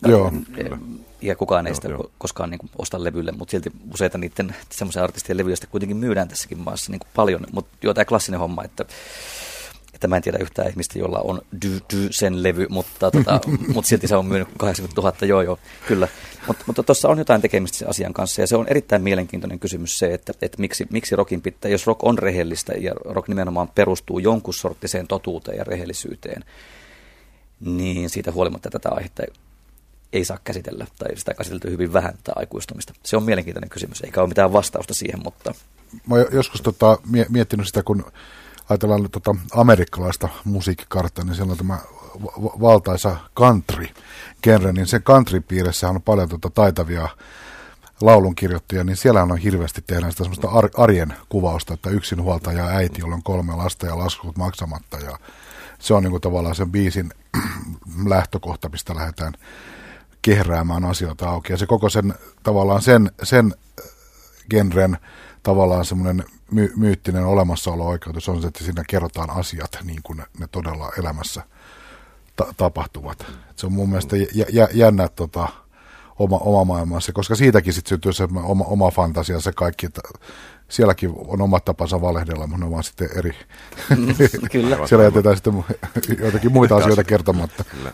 [0.06, 0.78] Joo, ja,
[1.22, 2.10] ja kukaan ei joo, sitä joo.
[2.18, 6.58] koskaan niin kuin, osta levylle, mutta silti useita niiden semmoisia artistien levyistä kuitenkin myydään tässäkin
[6.58, 7.46] maassa niin kuin paljon.
[7.52, 8.84] Mutta joo, tämä klassinen homma, että
[9.98, 13.40] että mä en tiedä yhtään ihmistä, jolla on dy, dy sen levy, mutta, tota,
[13.74, 15.58] mutta silti se on myynyt 80 000, joo joo,
[15.88, 16.08] kyllä.
[16.46, 19.98] Mut, mutta tuossa on jotain tekemistä sen asian kanssa ja se on erittäin mielenkiintoinen kysymys
[19.98, 24.18] se, että, että miksi, miksi rockin pitää, jos rock on rehellistä ja rock nimenomaan perustuu
[24.18, 26.44] jonkun sorttiseen totuuteen ja rehellisyyteen,
[27.60, 29.22] niin siitä huolimatta tätä aihetta
[30.12, 32.92] ei saa käsitellä tai sitä käsitelty hyvin vähän tätä aikuistumista.
[33.02, 35.54] Se on mielenkiintoinen kysymys, eikä ole mitään vastausta siihen, mutta...
[36.06, 38.04] Mä joskus tota, miettinyt sitä, kun
[38.68, 41.78] ajatellaan nyt tota amerikkalaista musiikkikarttaa, niin siellä on tämä
[42.60, 43.86] valtaisa country
[44.42, 47.08] genre, niin sen country-piirissä on paljon tota taitavia
[48.00, 50.48] laulunkirjoittajia, niin siellä on hirveästi tehdään sitä semmoista
[50.82, 55.18] arjen kuvausta, että yksin huoltaja äiti, jolla on kolme lasta ja laskut maksamatta ja
[55.78, 57.10] se on niinku tavallaan sen biisin
[58.06, 59.32] lähtökohta, mistä lähdetään
[60.22, 61.52] kehräämään asioita auki.
[61.52, 63.54] Ja se koko sen tavallaan sen, sen
[64.50, 64.98] genren
[65.42, 70.46] tavallaan semmoinen my- myyttinen olemassaolo-oikeutus on se, että siinä kerrotaan asiat niin kuin ne, ne
[70.52, 71.42] todella elämässä
[72.36, 73.20] ta- tapahtuvat.
[73.50, 75.48] Et se on mun mielestä jä, jä, jännä tota,
[76.18, 80.00] oma, oma maailmansa, koska siitäkin sitten syntyy se oma, oma fantasia, se kaikki, että
[80.68, 83.34] sielläkin on omat tapansa valehdella, mutta ne on vaan sitten eri.
[84.52, 84.78] Kyllä.
[84.88, 85.64] Siellä jätetään sitten
[86.22, 87.64] joitakin muita asioita kertomatta.
[87.64, 87.92] Kyllä.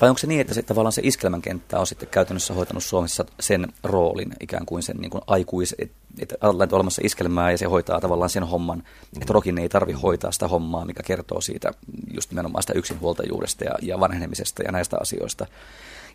[0.00, 3.24] Vai onko se niin, että se, tavallaan se iskelmän kenttä on sitten käytännössä hoitanut Suomessa
[3.40, 6.32] sen roolin, ikään kuin sen niin kuin aikuis, että et,
[6.62, 9.22] et olemassa iskelmää ja se hoitaa tavallaan sen homman, mm.
[9.22, 11.72] että rokin ei tarvi hoitaa sitä hommaa, mikä kertoo siitä
[12.14, 15.46] just nimenomaan sitä yksinhuoltajuudesta ja, ja vanhenemisesta ja näistä asioista.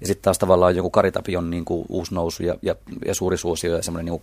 [0.01, 3.75] Ja sitten taas tavallaan joku Karitapion niin kuin uusi nousu ja, ja, ja suuri suosio
[3.75, 4.21] ja semmoinen niin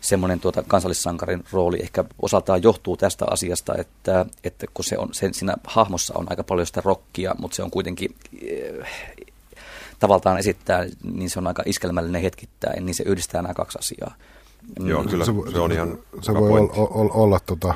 [0.00, 5.34] semmoinen tuota kansallissankarin rooli ehkä osaltaan johtuu tästä asiasta, että, että kun se on, sen,
[5.34, 8.14] siinä hahmossa on aika paljon sitä rockia, mutta se on kuitenkin
[8.80, 8.88] äh,
[9.98, 14.14] tavallaan esittää, niin se on aika iskelmällinen hetkittäin, niin se yhdistää nämä kaksi asiaa.
[14.80, 17.74] Joo, kyllä se, se on ihan Se voi olla, olla, olla tota,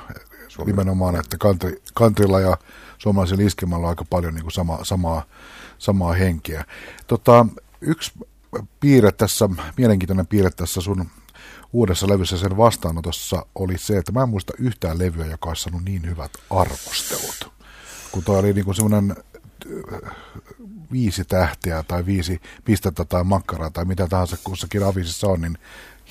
[0.67, 2.57] nimenomaan, että country, countrylla ja
[2.99, 5.23] suomalaisella iskelmällä on aika paljon niin kuin sama, samaa,
[5.79, 6.65] samaa henkeä.
[7.07, 7.47] Tota,
[7.81, 8.13] yksi
[8.81, 11.07] piirre tässä, mielenkiintoinen piirre tässä sun
[11.75, 15.85] uudessa levyssä sen vastaanotossa oli se, että mä en muista yhtään levyä, joka olisi saanut
[15.85, 17.53] niin hyvät arvostelut.
[18.13, 20.15] Kun toi oli niin semmoinen äh,
[20.93, 25.59] viisi tähtiä tai viisi pistettä tai makkaraa tai mitä tahansa kussakin avisissa on, niin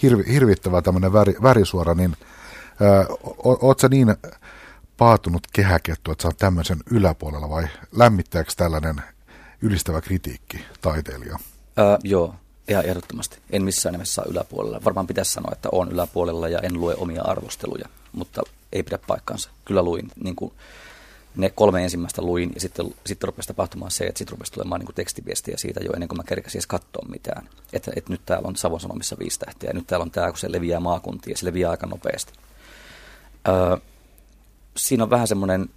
[0.01, 2.17] hirvi, hirvittävä tämmöinen väri, värisuora, niin
[2.81, 3.05] äh,
[3.43, 4.15] oot sä niin
[4.97, 9.01] paatunut kehäkettu, että sä oot tämmöisen yläpuolella vai lämmittääkö tällainen
[9.61, 11.39] ylistävä kritiikki taiteilija?
[11.77, 12.35] Ää, joo,
[12.67, 13.37] Ihan ehdottomasti.
[13.49, 14.81] En missään nimessä saa yläpuolella.
[14.85, 19.49] Varmaan pitäisi sanoa, että on yläpuolella ja en lue omia arvosteluja, mutta ei pidä paikkaansa.
[19.65, 20.53] Kyllä luin niin kuin
[21.35, 24.85] ne kolme ensimmäistä luin ja sitten, sitten rupesi tapahtumaan se, että sitten rupesi tulemaan niin
[24.85, 27.49] kuin tekstiviestiä siitä jo ennen kuin mä kerkäsin edes katsoa mitään.
[27.73, 30.37] Että, että nyt täällä on Savon Sanomissa viisi tähtiä ja nyt täällä on tämä, kun
[30.37, 32.33] se leviää maakuntiin ja se leviää aika nopeasti.
[33.47, 33.77] Öö,
[34.77, 35.69] siinä on vähän semmoinen,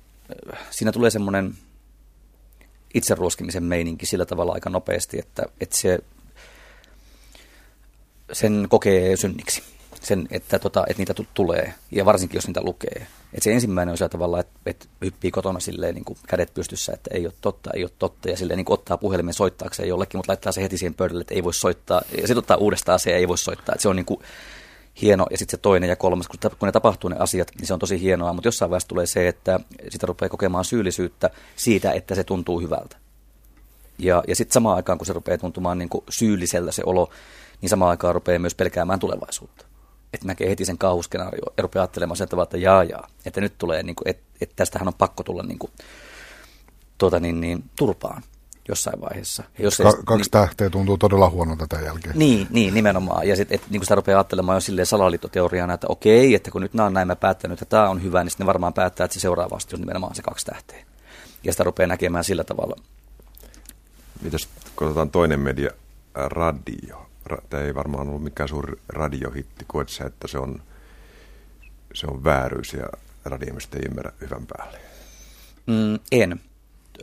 [0.71, 1.55] siinä tulee semmoinen
[2.95, 5.99] itseruoskimisen meininki sillä tavalla aika nopeasti, että, että se
[8.33, 9.63] sen kokee synniksi.
[10.03, 13.07] Sen, että, tota, että niitä t- tulee, ja varsinkin jos niitä lukee.
[13.35, 16.93] Et se ensimmäinen on sillä tavalla, että, että hyppii kotona silleen, niin kuin kädet pystyssä,
[16.93, 20.19] että ei ole totta, ei ole totta, ja silleen niin kuin ottaa puhelimen soittaakseen jollekin,
[20.19, 23.11] mutta laittaa se heti siihen pöydälle, että ei voi soittaa, ja sitten ottaa uudestaan se,
[23.11, 23.75] ei voi soittaa.
[23.75, 24.21] Et se on niin kuin
[25.03, 27.75] hieno, ja sitten se toinen ja kolmas, kun, kun ne tapahtuu ne asiat, niin se
[27.75, 32.15] on tosi hienoa, mutta jossain vaiheessa tulee se, että sitä rupeaa kokemaan syyllisyyttä siitä, että
[32.15, 32.97] se tuntuu hyvältä.
[33.99, 37.11] Ja, ja sitten samaan aikaan, kun se rupeaa tuntumaan niin kuin syylliseltä se olo,
[37.61, 39.65] niin samaan aikaan rupeaa myös pelkäämään tulevaisuutta.
[40.13, 43.59] Että näkee heti sen kauhuskenaario ja rupeaa ajattelemaan sen tavalla, että jaa jaa, että nyt
[43.59, 45.73] tulee, niin kuin, että, että tästähän on pakko tulla niin kuin,
[46.99, 48.23] tuota, niin, niin, turpaan
[48.69, 49.45] jossain vaiheessa.
[49.59, 52.19] Ja jos Ka- ei, kaksi niin, tähteä tuntuu todella huonolta tämän jälkeen.
[52.19, 53.29] Niin, niin nimenomaan.
[53.29, 56.87] Ja sitten niin sitä rupeaa ajattelemaan jo silleen salaliittoteoriana, että okei, että kun nyt nämä
[56.87, 59.21] on näin mä päättänyt, että tämä on hyvä, niin sitten ne varmaan päättää, että se
[59.21, 60.85] seuraavasti on nimenomaan se kaksi tähteä.
[61.45, 62.77] Ja sitä rupeaa näkemään sillä tavalla.
[64.23, 65.71] Mitäs, kun otetaan toinen media,
[66.15, 67.07] radio
[67.51, 70.63] tämä ei varmaan ollut mikään suuri radiohitti, koet se, että se on,
[71.95, 72.87] se on vääryys ja
[73.25, 74.79] radioimista ei ymmärrä hyvän päälle?
[75.67, 76.41] Mm, en.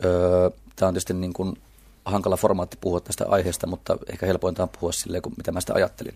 [0.04, 1.56] Öö, tämä on tietysti niin kuin
[2.04, 5.74] hankala formaatti puhua tästä aiheesta, mutta ehkä helpointa on puhua silleen, kuin mitä mä sitä
[5.74, 6.14] ajattelin.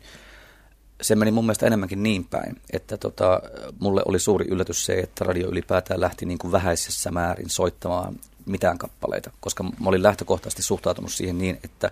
[1.00, 3.42] Se meni mun mielestä enemmänkin niin päin, että tota,
[3.78, 8.16] mulle oli suuri yllätys se, että radio ylipäätään lähti niin kuin vähäisessä määrin soittamaan
[8.46, 11.90] mitään kappaleita, koska mä olin lähtökohtaisesti suhtautunut siihen niin, että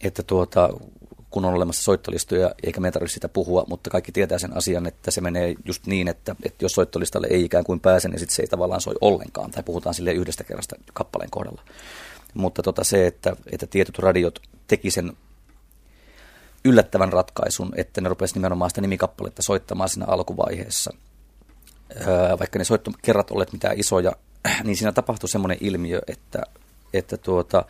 [0.00, 0.70] että tuota,
[1.30, 5.10] kun on olemassa soittolistoja, eikä me tarvitse sitä puhua, mutta kaikki tietää sen asian, että
[5.10, 8.42] se menee just niin, että, että jos soittolistalle ei ikään kuin pääse, niin sitten se
[8.42, 11.62] ei tavallaan soi ollenkaan, tai puhutaan sille yhdestä kerrasta kappaleen kohdalla.
[12.34, 15.12] Mutta tota se, että, että tietyt radiot teki sen
[16.64, 20.94] yllättävän ratkaisun, että ne rupesi nimenomaan sitä nimikappaletta soittamaan siinä alkuvaiheessa.
[22.06, 24.12] Öö, vaikka ne soittokerrat olleet mitään isoja,
[24.64, 26.42] niin siinä tapahtui semmoinen ilmiö, että,
[26.94, 27.64] että tuota,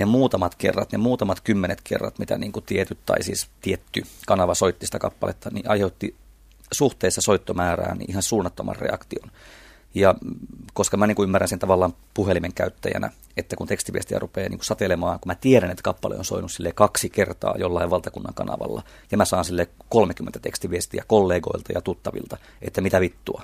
[0.00, 4.54] ne muutamat kerrat, ne muutamat kymmenet kerrat, mitä niin kuin tietyt tai siis tietty kanava
[4.54, 6.16] soitti sitä kappaletta, niin aiheutti
[6.72, 9.30] suhteessa soittomäärään niin ihan suunnattoman reaktion.
[9.94, 10.14] Ja
[10.74, 14.66] koska mä niin kuin ymmärrän sen tavallaan puhelimen käyttäjänä, että kun tekstiviestiä rupeaa niin kuin
[14.66, 19.16] satelemaan, kun mä tiedän, että kappale on soinut sille kaksi kertaa jollain valtakunnan kanavalla, ja
[19.16, 23.42] mä saan sille 30 tekstiviestiä kollegoilta ja tuttavilta, että mitä vittua,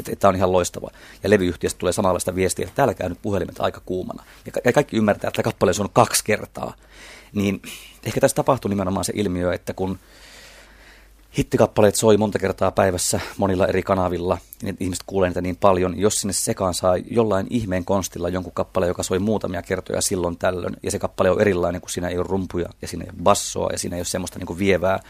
[0.00, 0.90] että, että tämä on ihan loistava.
[1.22, 4.24] Ja levyyhtiöstä tulee samanlaista viestiä, että täällä käy nyt puhelimet aika kuumana.
[4.46, 6.74] Ja, ka- kaikki ymmärtää, että kappale on kaksi kertaa.
[7.32, 7.62] Niin
[8.04, 9.98] ehkä tässä tapahtuu nimenomaan se ilmiö, että kun
[11.38, 16.20] hittikappaleet soi monta kertaa päivässä monilla eri kanavilla, niin ihmiset kuulee niitä niin paljon, jos
[16.20, 20.90] sinne sekaan saa jollain ihmeen konstilla jonkun kappaleen, joka soi muutamia kertoja silloin tällöin, ja
[20.90, 23.78] se kappale on erilainen, kun siinä ei ole rumpuja, ja siinä ei ole bassoa, ja
[23.78, 25.00] siinä ei ole semmoista niin kuin vievää,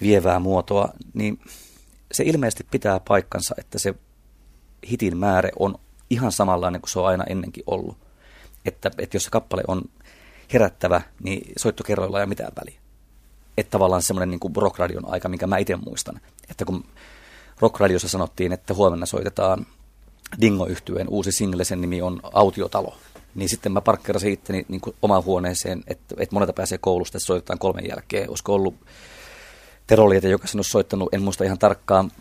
[0.00, 1.38] vievää muotoa, niin
[2.12, 3.94] se ilmeisesti pitää paikkansa, että se
[4.90, 5.74] hitin määrä on
[6.10, 7.96] ihan samanlainen kuin se on aina ennenkin ollut.
[8.64, 9.82] Että, että jos se kappale on
[10.52, 12.80] herättävä, niin soittokerroilla ei ole mitään väliä.
[13.58, 16.20] Että tavallaan semmoinen niin rockradion aika, minkä mä itse muistan.
[16.50, 16.84] Että kun
[17.60, 19.66] rockradiossa sanottiin, että huomenna soitetaan
[20.40, 22.96] dingo yhtyeen uusi single, sen nimi on Autiotalo.
[23.34, 27.26] niin sitten mä parkkerasin itteni niin kuin omaan huoneeseen, että, että monelta pääsee koulusta, että
[27.26, 28.30] soitetaan kolmen jälkeen.
[28.30, 28.74] Olisiko ollut
[29.86, 32.12] Tero joka sen olisi soittanut, en muista ihan tarkkaan.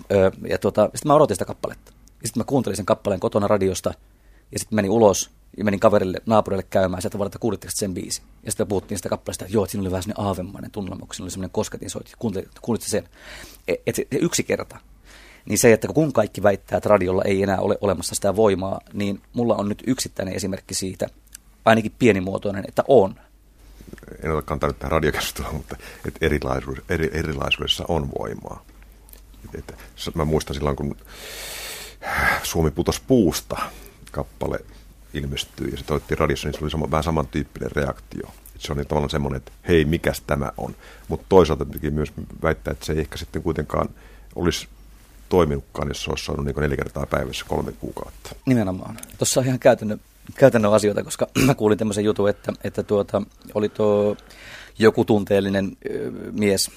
[0.49, 1.91] Ja tuota, sitten mä odotin sitä kappaletta.
[2.25, 3.93] Ja sitten mä kuuntelin sen kappaleen kotona radiosta,
[4.51, 8.21] ja sitten menin ulos, ja menin kaverille, naapurille käymään, sieltä vaan, että kuulitteko sen biisi.
[8.43, 11.15] Ja sitten puhuttiin sitä kappaleesta, että joo, että siinä oli vähän sellainen aavemainen tunnelma, kun
[11.15, 12.13] siinä oli sellainen kosketin soitti.
[12.61, 13.09] Kuulitte sen?
[13.67, 14.77] Että et, et, yksi kerta
[15.45, 19.21] niin se, että kun kaikki väittää, että radiolla ei enää ole olemassa sitä voimaa, niin
[19.33, 21.07] mulla on nyt yksittäinen esimerkki siitä,
[21.65, 23.15] ainakin pienimuotoinen, että on.
[24.23, 25.75] En ole kantanut tähän radiokeskusteluun, mutta
[26.07, 28.65] että erilaisuus, eri, erilaisuudessa on voimaa.
[29.53, 29.69] Et,
[30.07, 30.95] et, mä muistan silloin, kun
[32.43, 33.57] Suomi putos puusta
[34.11, 34.59] kappale
[35.13, 38.31] ilmestyi ja se toitti radiossa, niin se oli sama, vähän samantyyppinen reaktio.
[38.57, 40.75] Se on niin tavallaan semmoinen, että hei, mikäs tämä on.
[41.07, 42.13] Mutta toisaalta myös
[42.43, 43.89] väittää, että se ei ehkä sitten kuitenkaan
[44.35, 44.67] olisi
[45.29, 48.35] toiminutkaan, jos se olisi saanut niin neljä kertaa päivässä kolme kuukautta.
[48.45, 48.97] Nimenomaan.
[49.17, 50.01] Tuossa on ihan käytännön,
[50.35, 53.21] käytännön asioita, koska mä kuulin tämmöisen jutun, että, että tuota,
[53.53, 54.17] oli tuo
[54.79, 55.77] joku tunteellinen
[56.31, 56.71] mies,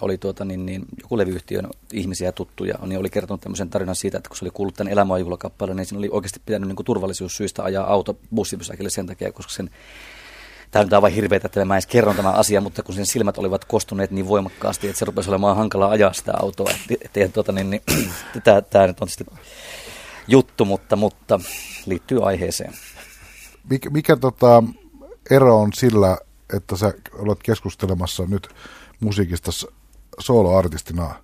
[0.00, 4.28] oli tuota, niin, niin, joku levyyhtiön ihmisiä tuttuja, niin oli kertonut tämmöisen tarinan siitä, että
[4.28, 7.92] kun se oli kuullut tämän elämäjuhlakappaleen, niin siinä oli oikeasti pitänyt niin kuin turvallisuussyistä ajaa
[7.92, 9.70] auto bussipysäkille sen takia, koska sen
[10.70, 13.38] tämä nyt on aivan hirveätä, että mä edes kerron tämän asian, mutta kun sen silmät
[13.38, 16.70] olivat kostuneet niin voimakkaasti, että se rupesi olemaan hankalaa ajaa sitä autoa.
[16.90, 17.82] Että, että, tuota, niin, niin,
[18.44, 19.38] tämä, tämä nyt on sitten
[20.28, 21.40] juttu, mutta, mutta
[21.86, 22.72] liittyy aiheeseen.
[23.70, 24.62] Mikä, mikä tota,
[25.30, 26.18] ero on sillä,
[26.56, 28.48] että sä olet keskustelemassa nyt
[29.00, 29.50] musiikista
[30.20, 31.14] soloartistina,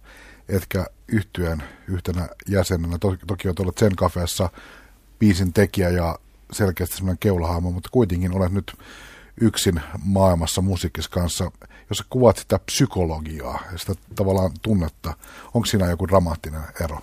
[0.48, 2.98] etkä yhtyeen yhtenä jäsenenä.
[2.98, 4.50] Toki, toki olet olleet sen kafeessa
[5.18, 6.18] biisin tekijä ja
[6.52, 8.78] selkeästi semmoinen keulahaamo, mutta kuitenkin olet nyt
[9.40, 11.50] yksin maailmassa musiikissa kanssa,
[11.90, 15.14] jos sä kuvaat sitä psykologiaa ja sitä tavallaan tunnetta,
[15.54, 17.00] onko siinä joku dramaattinen ero?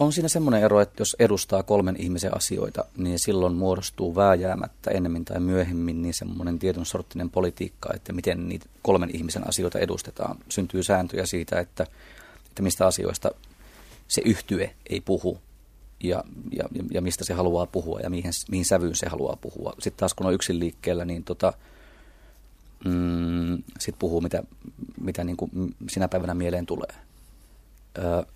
[0.00, 5.24] On siinä semmoinen ero, että jos edustaa kolmen ihmisen asioita, niin silloin muodostuu vääjäämättä ennemmin
[5.24, 10.36] tai myöhemmin niin semmoinen tietyn sorttinen politiikka, että miten niitä kolmen ihmisen asioita edustetaan.
[10.48, 11.86] Syntyy sääntöjä siitä, että,
[12.48, 13.30] että mistä asioista
[14.08, 15.38] se yhtye ei puhu
[16.00, 19.72] ja, ja, ja mistä se haluaa puhua ja mihin, mihin sävyyn se haluaa puhua.
[19.72, 21.52] Sitten taas kun on yksin liikkeellä, niin tota,
[22.84, 24.42] mm, sitten puhuu mitä,
[25.00, 25.50] mitä niin kuin
[25.90, 26.94] sinä päivänä mieleen tulee.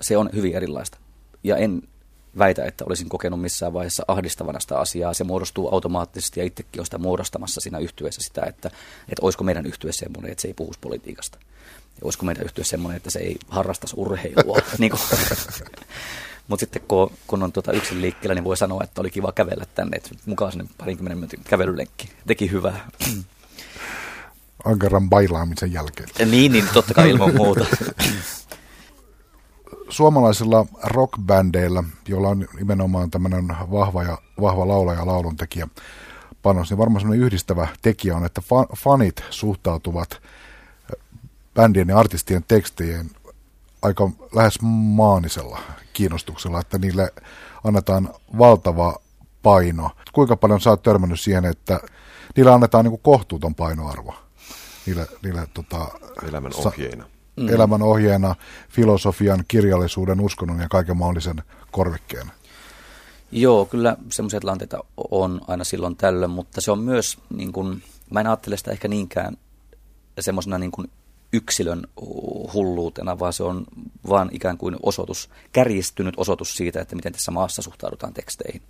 [0.00, 0.98] Se on hyvin erilaista.
[1.44, 1.82] Ja en
[2.38, 5.14] väitä, että olisin kokenut missään vaiheessa ahdistavana sitä asiaa.
[5.14, 8.68] Se muodostuu automaattisesti ja itsekin on sitä muodostamassa siinä yhtyessä sitä, että,
[9.08, 11.38] että olisiko meidän yhtye semmoinen, että se ei puhuisi politiikasta.
[11.84, 14.58] Ja olisiko meidän yhtye semmoinen, että se ei harrastaisi urheilua.
[14.78, 15.00] niin kuin,
[16.48, 19.64] mutta sitten kun, kun on tuota yksin liikkeellä, niin voi sanoa, että oli kiva kävellä
[19.74, 19.96] tänne.
[19.96, 22.10] Että mukaan sinne parinkymmenen minuutin kävelylenkki.
[22.26, 22.88] Teki hyvää.
[24.64, 26.08] Ankaran bailaamisen jälkeen.
[26.18, 27.66] Ja niin, niin totta kai ilman muuta.
[29.90, 35.68] Suomalaisilla rockbändeillä, joilla on nimenomaan tämmöinen vahva, ja, vahva laulaja ja lauluntekijä
[36.42, 38.42] panos, niin varmaan semmoinen yhdistävä tekijä on, että
[38.76, 40.22] fanit suhtautuvat
[41.54, 43.10] bändien ja artistien tekstien
[43.82, 45.60] aika lähes maanisella
[45.92, 47.12] kiinnostuksella, että niille
[47.64, 48.96] annetaan valtava
[49.42, 49.90] paino.
[50.12, 51.80] Kuinka paljon sä oot törmännyt siihen, että
[52.36, 54.14] niillä annetaan niin kohtuuton painoarvo?
[54.86, 55.88] Niille, niille, tota,
[56.28, 57.04] elämän ohjeina.
[57.04, 57.48] Sa- mm.
[57.48, 58.34] Elämän ohjeena,
[58.68, 62.26] filosofian, kirjallisuuden, uskonnon ja kaiken mahdollisen korvikkeen.
[63.32, 68.20] Joo, kyllä semmoisia tilanteita on aina silloin tällöin, mutta se on myös, niin kuin, mä
[68.20, 69.36] en ajattele sitä ehkä niinkään
[70.20, 70.90] semmoisena niin kuin
[71.32, 71.86] yksilön
[72.54, 73.64] hulluutena, vaan se on
[74.08, 78.62] vaan ikään kuin osoitus, kärjistynyt osoitus siitä, että miten tässä maassa suhtaudutaan teksteihin.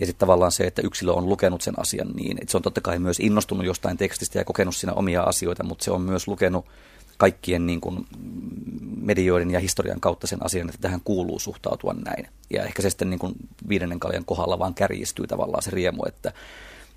[0.00, 2.80] Ja sitten tavallaan se, että yksilö on lukenut sen asian niin, että se on totta
[2.80, 6.66] kai myös innostunut jostain tekstistä ja kokenut siinä omia asioita, mutta se on myös lukenut
[7.16, 8.06] kaikkien niin kuin
[9.00, 12.28] medioiden ja historian kautta sen asian, että tähän kuuluu suhtautua näin.
[12.50, 13.34] Ja ehkä se sitten niin kuin
[13.68, 16.32] viidennen kaljan kohdalla vaan kärjistyy tavallaan se riemu, että,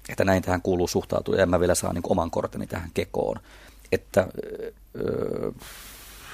[0.10, 3.40] että näin tähän kuuluu suhtautua ja mä vielä saan niin oman korteni tähän kekoon
[3.92, 4.28] että
[4.98, 5.52] ö,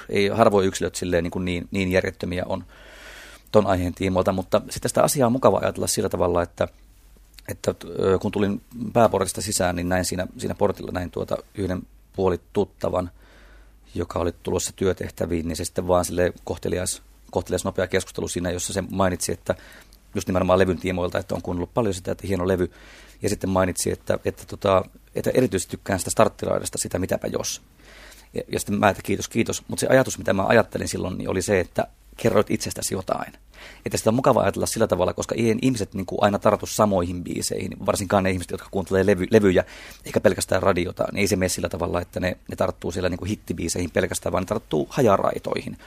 [0.08, 2.64] ei harvoin yksilöt silleen niin, kuin niin, niin järjettömiä on
[3.52, 6.68] ton aiheen tiimoilta, mutta sitten sitä asiaa on mukava ajatella sillä tavalla, että,
[7.48, 11.82] että ö, kun tulin pääportista sisään, niin näin siinä, siinä portilla näin tuota yhden
[12.16, 13.10] puoli tuttavan,
[13.94, 18.72] joka oli tulossa työtehtäviin, niin se sitten vaan sille kohtelias, kohtelias nopea keskustelu siinä, jossa
[18.72, 19.54] se mainitsi, että
[20.14, 22.70] just nimenomaan levyn tiimoilta, että on kuunnellut paljon sitä, että hieno levy.
[23.22, 27.62] Ja sitten mainitsi, että, että, tota, että erityisesti tykkään sitä starttiraidasta, sitä mitäpä jos.
[28.34, 29.62] Ja, ja sitten mä, että kiitos, kiitos.
[29.68, 33.32] Mutta se ajatus, mitä mä ajattelin silloin, niin oli se, että kerroit itsestäsi jotain.
[33.86, 37.24] Että sitä on mukava ajatella sillä tavalla, koska ei ihmiset niin kuin aina tartu samoihin
[37.24, 39.64] biiseihin, varsinkaan ne ihmiset, jotka kuuntelee levy, levyjä,
[40.04, 43.18] eikä pelkästään radiota, niin ei se mene sillä tavalla, että ne, ne tarttuu siellä niin
[43.18, 45.78] kuin hittibiiseihin pelkästään, vaan ne tarttuu hajaraitoihin.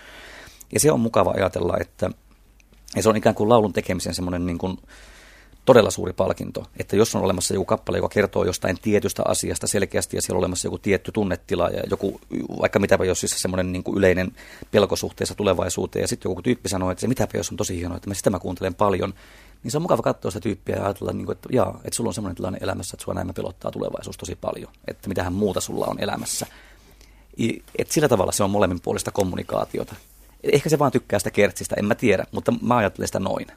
[0.74, 2.10] Ja se on mukava ajatella, että
[2.96, 4.78] ja se on ikään kuin laulun tekemisen semmoinen niin kuin
[5.68, 10.18] todella suuri palkinto, että jos on olemassa joku kappale, joka kertoo jostain tietystä asiasta selkeästi
[10.18, 12.22] ja siellä on olemassa joku tietty tunnetila ja joku,
[12.62, 14.32] vaikka mitäpä jos siis semmoinen niin yleinen
[14.72, 17.98] pelko suhteessa tulevaisuuteen ja sitten joku tyyppi sanoo, että se mitäpä jos on tosi hienoa,
[17.98, 19.14] että mä sitä mä kuuntelen paljon,
[19.64, 22.08] niin se on mukava katsoa sitä tyyppiä ja ajatella, niin kuin, että jaa, että sulla
[22.08, 25.86] on semmoinen tilanne elämässä, että sua näin pelottaa tulevaisuus tosi paljon, että mitähän muuta sulla
[25.86, 26.48] on elämässä.
[27.78, 29.96] Että sillä tavalla se on molemmin puolista kommunikaatiota.
[30.44, 33.48] Ehkä se vaan tykkää sitä kertsistä, en mä tiedä, mutta mä ajattelen sitä noin.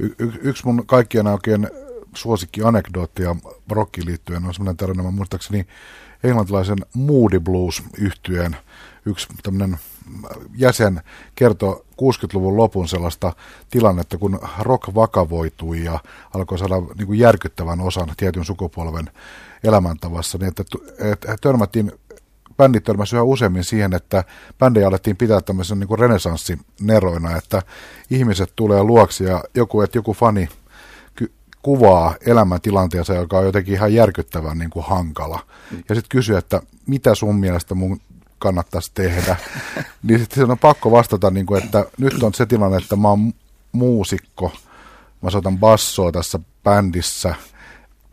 [0.00, 1.68] Y- y- yksi mun kaikkien oikein
[2.14, 3.36] suosikki anekdoottia
[3.70, 5.66] rockiin liittyen on semmoinen tarina, mä muistaakseni
[6.24, 8.56] englantilaisen Moody Blues yhtyeen.
[9.06, 9.78] Yksi tämmöinen
[10.56, 11.00] jäsen
[11.34, 13.32] kertoi 60-luvun lopun sellaista
[13.70, 15.98] tilannetta, kun rock vakavoitui ja
[16.34, 19.10] alkoi saada niin kuin järkyttävän osan tietyn sukupolven
[19.64, 20.64] elämäntavassa, niin että,
[21.12, 21.92] että törmättiin
[22.60, 24.24] bändit törmäsivät yhä useammin siihen, että
[24.58, 27.62] bändejä alettiin pitää tämmöisen niin renesanssineroina, että
[28.10, 30.48] ihmiset tulee luoksi ja joku, että joku fani
[31.62, 35.40] kuvaa elämäntilanteensa, joka on jotenkin ihan järkyttävän niin kuin hankala.
[35.88, 38.00] Ja sitten kysyy, että mitä sun mielestä mun
[38.38, 39.36] kannattaisi tehdä.
[40.02, 43.32] niin sitten on pakko vastata, niin kuin, että nyt on se tilanne, että mä oon
[43.72, 44.52] muusikko,
[45.22, 47.34] mä soitan bassoa tässä bändissä,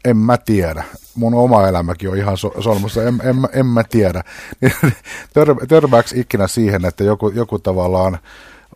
[0.09, 0.83] en mä tiedä.
[1.15, 4.23] Mun oma elämäkin on ihan solmussa, en, en, en mä tiedä.
[5.33, 8.17] Tör, törmääks ikinä siihen, että joku, joku tavallaan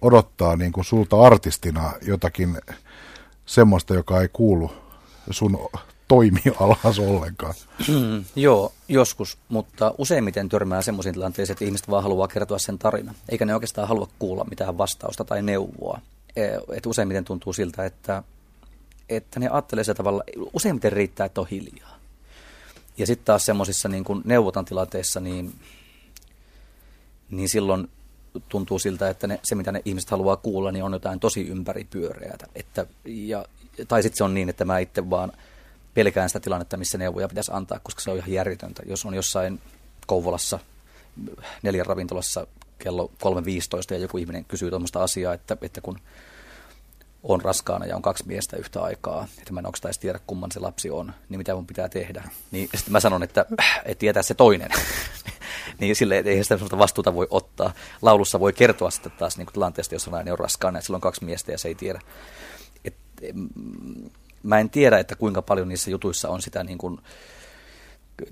[0.02, 2.58] odottaa niin kuin sulta artistina jotakin
[3.46, 4.72] semmoista, joka ei kuulu
[5.30, 5.70] sun
[6.08, 7.54] toimialas ollenkaan.
[7.88, 13.16] Mm, joo, joskus, mutta useimmiten törmää semmoisiin tilanteisiin, että ihmiset vaan haluaa kertoa sen tarinan,
[13.30, 16.00] eikä ne oikeastaan halua kuulla mitään vastausta tai neuvoa.
[16.36, 18.24] E, et useimmiten tuntuu siltä, että,
[19.16, 21.98] että ne ajattelee se tavalla, useimmiten riittää, että on hiljaa.
[22.98, 25.54] Ja sitten taas semmoisissa niin neuvotan tilanteissa, niin,
[27.30, 27.90] niin silloin
[28.50, 32.48] tuntuu siltä, että ne, se mitä ne ihmiset haluaa kuulla, niin on jotain tosi ympäripyöreätä.
[32.56, 33.46] Että, ja,
[33.88, 35.32] tai sitten se on niin, että mä itse vaan
[35.94, 38.84] pelkään sitä tilannetta, missä neuvoja pitäisi antaa, koska se on ihan järjetöntä.
[38.86, 39.60] Jos on jossain
[40.08, 40.60] Kouvolassa
[41.64, 42.48] neljän ravintolassa
[42.80, 46.00] kello 3.15 ja joku ihminen kysyy tuommoista asiaa, että, että kun
[47.24, 50.60] on raskaana ja on kaksi miestä yhtä aikaa, että mä en edes tiedä kumman se
[50.60, 52.24] lapsi on, niin mitä mun pitää tehdä.
[52.52, 53.46] Niin sitten mä sanon, että,
[53.86, 54.72] että tietää se toinen.
[55.80, 57.74] niin sille ei sitä vastuuta voi ottaa.
[58.02, 61.26] Laulussa voi kertoa sitten taas niin tilanteesta, jos nainen on raskaana ja sillä on kaksi
[61.26, 62.02] miestä ja se ei tiedä.
[62.86, 62.96] Et,
[64.44, 67.00] mä en tiedä, että kuinka paljon niissä jutuissa on sitä niin kuin,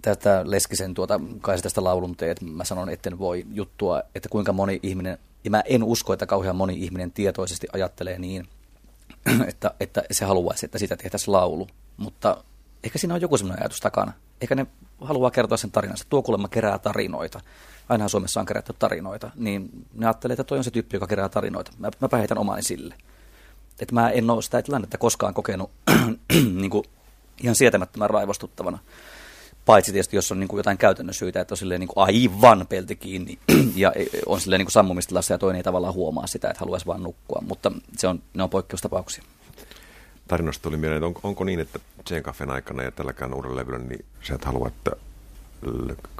[0.01, 4.79] tätä Leskisen tuota, kai tästä laulun teet, mä sanon, etten voi juttua, että kuinka moni
[4.83, 8.47] ihminen, ja mä en usko, että kauhean moni ihminen tietoisesti ajattelee niin,
[9.49, 12.43] että, että se haluaisi, että sitä tehtäisiin laulu, mutta
[12.83, 14.13] ehkä siinä on joku sellainen ajatus takana.
[14.41, 14.67] Ehkä ne
[15.01, 16.05] haluaa kertoa sen tarinansa.
[16.09, 17.41] Tuo kuulemma kerää tarinoita.
[17.89, 19.31] Ainahan Suomessa on kerätty tarinoita.
[19.35, 21.71] Niin ne ajattelee, että toi on se tyyppi, joka kerää tarinoita.
[21.77, 22.95] Mä, mä päihitän omani sille.
[23.79, 25.71] Että mä en ole sitä tilannetta koskaan kokenut
[26.61, 26.83] niin kuin
[27.43, 28.79] ihan sietämättömän raivostuttavana.
[29.69, 32.67] Paitsi tietysti, jos on niin kuin jotain käytännön syitä, että on silleen niin kuin aivan
[32.67, 33.39] pelti kiinni
[33.75, 33.93] ja
[34.25, 37.41] on silleen niin kuin sammumistilassa ja toinen ei tavallaan huomaa sitä, että haluaisi vaan nukkua.
[37.47, 39.23] Mutta se on, ne on poikkeustapauksia.
[40.27, 41.79] Tarinosta tuli mieleen, että on, onko niin, että
[42.09, 44.91] Jane Caffen aikana ja tälläkään uudella levyllä, niin sä et halua, että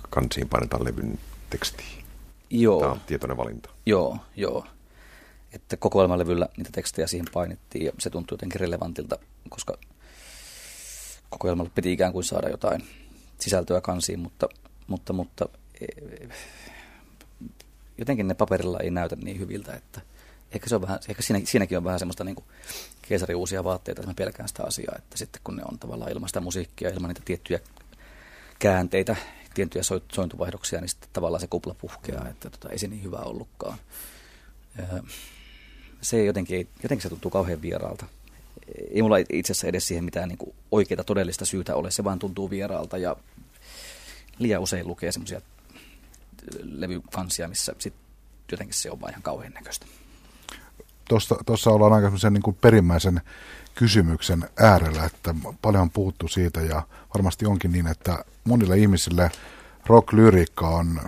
[0.10, 2.04] kansiin painetaan levyn tekstiin?
[2.50, 2.80] Joo.
[2.80, 3.70] Tämä on tietoinen valinta.
[3.86, 4.66] Joo, joo
[5.52, 9.78] että kokoelmalevyllä niitä tekstejä siihen painettiin ja se tuntui jotenkin relevantilta, koska
[11.30, 12.84] kokoelmalle piti ikään kuin saada jotain
[13.41, 14.49] sisältöä kansiin, mutta,
[14.88, 15.49] mutta, mutta
[15.82, 15.86] e,
[17.97, 20.02] jotenkin ne paperilla ei näytä niin hyviltä, että
[20.52, 22.36] ehkä, se on vähän, ehkä siinä, siinäkin on vähän semmoista niin
[23.02, 26.30] keisari uusia vaatteita, että mä pelkään sitä asiaa, että sitten kun ne on tavallaan ilman
[26.30, 27.60] sitä musiikkia, ilman niitä tiettyjä
[28.60, 29.15] käänteitä,
[29.54, 33.78] tiettyjä sointuvaihdoksia, niin sitten tavallaan se kupla puhkeaa, että tota, ei se niin hyvä ollutkaan
[36.02, 38.06] se jotenkin, jotenkin se tuntuu kauhean vieraalta.
[38.92, 42.50] Ei mulla itse asiassa edes siihen mitään niin oikeaa todellista syytä ole, se vaan tuntuu
[42.50, 43.16] vieraalta ja
[44.40, 45.42] liian usein lukee semmoisia
[46.64, 47.94] levykansia, missä sit
[48.52, 49.86] jotenkin se on vain ihan kauhean näköistä.
[51.46, 53.22] Tuossa ollaan aika niin kuin perimmäisen
[53.76, 56.84] kysymyksen äärellä, että paljon on puhuttu siitä ja
[57.14, 59.32] varmasti onkin niin, että monille ihmisille
[59.86, 61.00] rock-lyriikka on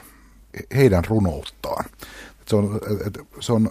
[0.76, 1.86] heidän runouttaan.
[2.48, 2.80] Se on,
[3.40, 3.70] se on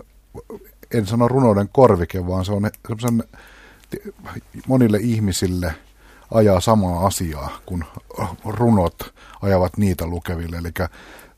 [0.94, 3.22] en sano runouden korvike, vaan se on semmoisen
[4.66, 5.74] monille ihmisille
[6.34, 7.84] ajaa samaa asiaa, kun
[8.44, 10.56] runot ajavat niitä lukeville.
[10.56, 10.88] Eli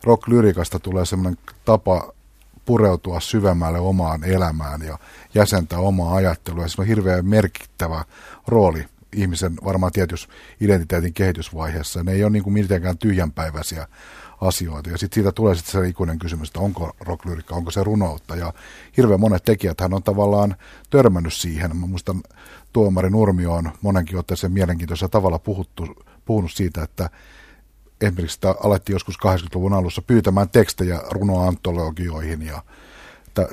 [0.04, 2.12] rock-lyrikasta tulee semmoinen tapa
[2.64, 4.98] pureutua syvemmälle omaan elämään ja
[5.34, 6.62] jäsentää omaa ajattelua.
[6.62, 8.04] Ja se on hirveän merkittävä
[8.46, 12.02] rooli ihmisen varmaan tietysti identiteetin kehitysvaiheessa.
[12.02, 13.86] Ne ei ole niin kuin mitenkään tyhjänpäiväisiä
[14.42, 14.90] asioita.
[14.90, 18.36] Ja sitten siitä tulee sitten se ikuinen kysymys, että onko rocklyrikka, onko se runoutta.
[18.36, 18.52] Ja
[18.96, 20.56] hirveän monet tekijät hän on tavallaan
[20.90, 21.76] törmännyt siihen.
[21.76, 22.22] Mä muistan
[22.72, 25.86] tuomari Nurmio on monenkin otteeseen mielenkiintoisella tavalla puhuttu,
[26.24, 27.10] puhunut siitä, että
[28.00, 32.62] esimerkiksi sitä alettiin joskus 80-luvun alussa pyytämään tekstejä runoantologioihin ja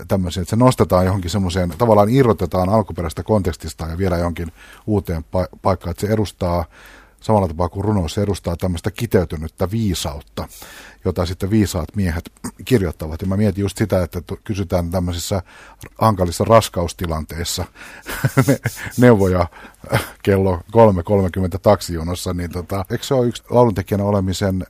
[0.07, 4.51] tämmöisiä, että se nostetaan johonkin semmoiseen, tavallaan irrotetaan alkuperäistä kontekstista ja vielä johonkin
[4.87, 6.65] uuteen pa- paikkaan, että se edustaa
[7.21, 10.47] samalla tapaa kuin runous, edustaa tämmöistä kiteytynyttä viisautta,
[11.05, 12.31] jota sitten viisaat miehet
[12.65, 13.21] kirjoittavat.
[13.21, 15.41] Ja mä mietin just sitä, että kysytään tämmöisissä
[15.97, 17.65] hankalissa raskaustilanteissa
[18.97, 19.47] neuvoja
[20.23, 20.61] kello 3.30
[21.61, 24.65] taksijonossa, niin tota, eikö se ole yksi lauluntekijänä olemisen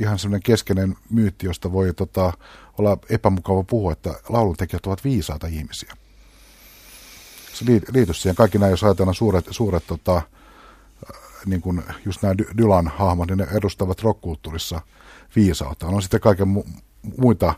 [0.00, 2.32] ihan semmoinen keskeinen myytti, josta voi tota,
[2.78, 5.96] olla epämukava puhua, että lauluntekijät ovat viisaita ihmisiä.
[7.52, 8.36] Se liittyy siihen.
[8.36, 10.22] Kaikki nämä, jos ajatellaan suuret, suuret tota,
[11.46, 14.80] niin kuin just nämä Dylan hahmot, niin ne edustavat rockkulttuurissa
[15.36, 15.86] viisautta.
[15.86, 16.80] On sitten kaiken mu-
[17.18, 17.54] muita,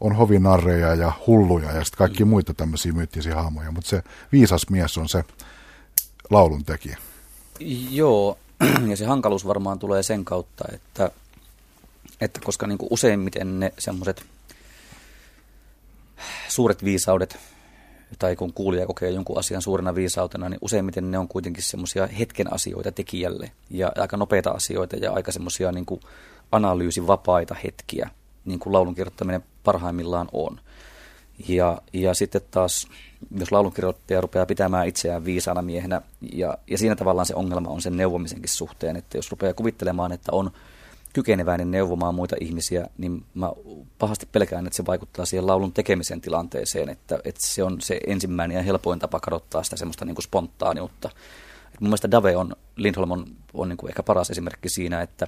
[0.00, 4.02] on hovinarreja ja hulluja ja sitten kaikki muita tämmöisiä myyttisiä hahmoja, mutta se
[4.32, 5.24] viisas mies on se
[6.30, 6.98] laulun tekijä.
[7.90, 8.38] Joo,
[8.90, 11.10] ja se hankaluus varmaan tulee sen kautta, että,
[12.20, 14.24] että koska niin kuin useimmiten ne semmoiset
[16.48, 17.38] suuret viisaudet
[18.18, 22.52] tai kun kuulija kokee jonkun asian suurena viisautena, niin useimmiten ne on kuitenkin semmoisia hetken
[22.52, 25.86] asioita tekijälle ja aika nopeita asioita ja aika semmoisia niin
[26.52, 28.10] analyysivapaita hetkiä,
[28.44, 30.60] niin kuin laulun kirjoittaminen parhaimmillaan on.
[31.48, 32.88] Ja, ja sitten taas,
[33.38, 36.02] jos laulunkirjoittaja rupeaa pitämään itseään viisaana miehenä,
[36.32, 40.32] ja, ja siinä tavallaan se ongelma on sen neuvomisenkin suhteen, että jos rupeaa kuvittelemaan, että
[40.32, 40.50] on
[41.12, 43.52] kykeneväinen neuvomaan muita ihmisiä, niin mä
[43.98, 48.56] pahasti pelkään, että se vaikuttaa siihen laulun tekemisen tilanteeseen, että, että se on se ensimmäinen
[48.56, 51.10] ja helpoin tapa kadottaa sitä semmoista niin kuin spontaaniutta.
[51.74, 55.24] Et mun mielestä Dave on, Lindholm on, on niin kuin ehkä paras esimerkki siinä, että,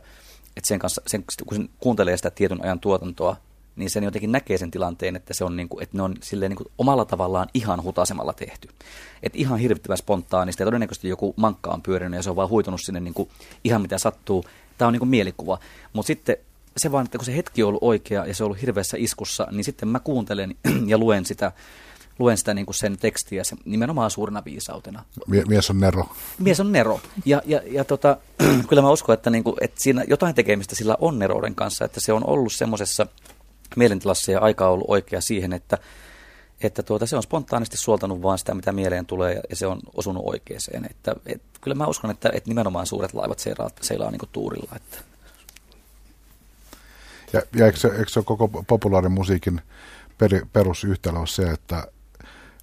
[0.56, 3.36] että sen kanssa, sen, kun sen kuuntelee sitä tietyn ajan tuotantoa,
[3.76, 6.50] niin sen jotenkin näkee sen tilanteen, että, se on niin kuin, että ne on silleen
[6.50, 8.68] niin kuin omalla tavallaan ihan hutasemalla tehty.
[9.22, 12.80] Että ihan hirvittävän spontaanisti ja todennäköisesti joku mankka on pyörinyt ja se on vaan huitunut
[12.80, 13.28] sinne niin kuin
[13.64, 14.44] ihan mitä sattuu
[14.80, 15.58] tämä on niin kuin mielikuva.
[15.92, 16.36] Mutta sitten
[16.76, 19.48] se vaan, että kun se hetki on ollut oikea ja se on ollut hirveässä iskussa,
[19.50, 20.54] niin sitten mä kuuntelen
[20.86, 21.52] ja luen sitä,
[22.18, 25.04] luen sitä niin kuin sen tekstiä se, nimenomaan suurena viisautena.
[25.48, 26.08] Mies on nero.
[26.38, 27.00] Mies on nero.
[27.24, 28.16] Ja, ja, ja tota,
[28.68, 32.00] kyllä mä uskon, että, niin kuin, että siinä jotain tekemistä sillä on nerouden kanssa, että
[32.00, 33.06] se on ollut semmoisessa
[33.76, 35.78] mielentilassa ja aika on ollut oikea siihen, että,
[36.62, 40.22] että tuota, se on spontaanisti suoltanut vaan sitä, mitä mieleen tulee, ja se on osunut
[40.26, 40.86] oikeeseen.
[40.90, 44.76] Että, et, kyllä mä uskon, että, että nimenomaan suuret laivat seilaa, seilaa niin tuurilla.
[44.76, 44.98] Että.
[47.32, 49.60] Ja, ja eikö, se, eikö se koko populaarimusiikin
[50.18, 51.86] per, perusyhtälö ole se, että,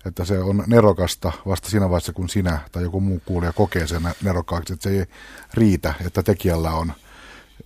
[0.06, 4.10] että se on nerokasta vasta siinä vaiheessa, kun sinä tai joku muu kuulija kokee sen
[4.24, 5.06] nerokkaaksi, että se ei
[5.54, 6.94] riitä, että tekijällä on–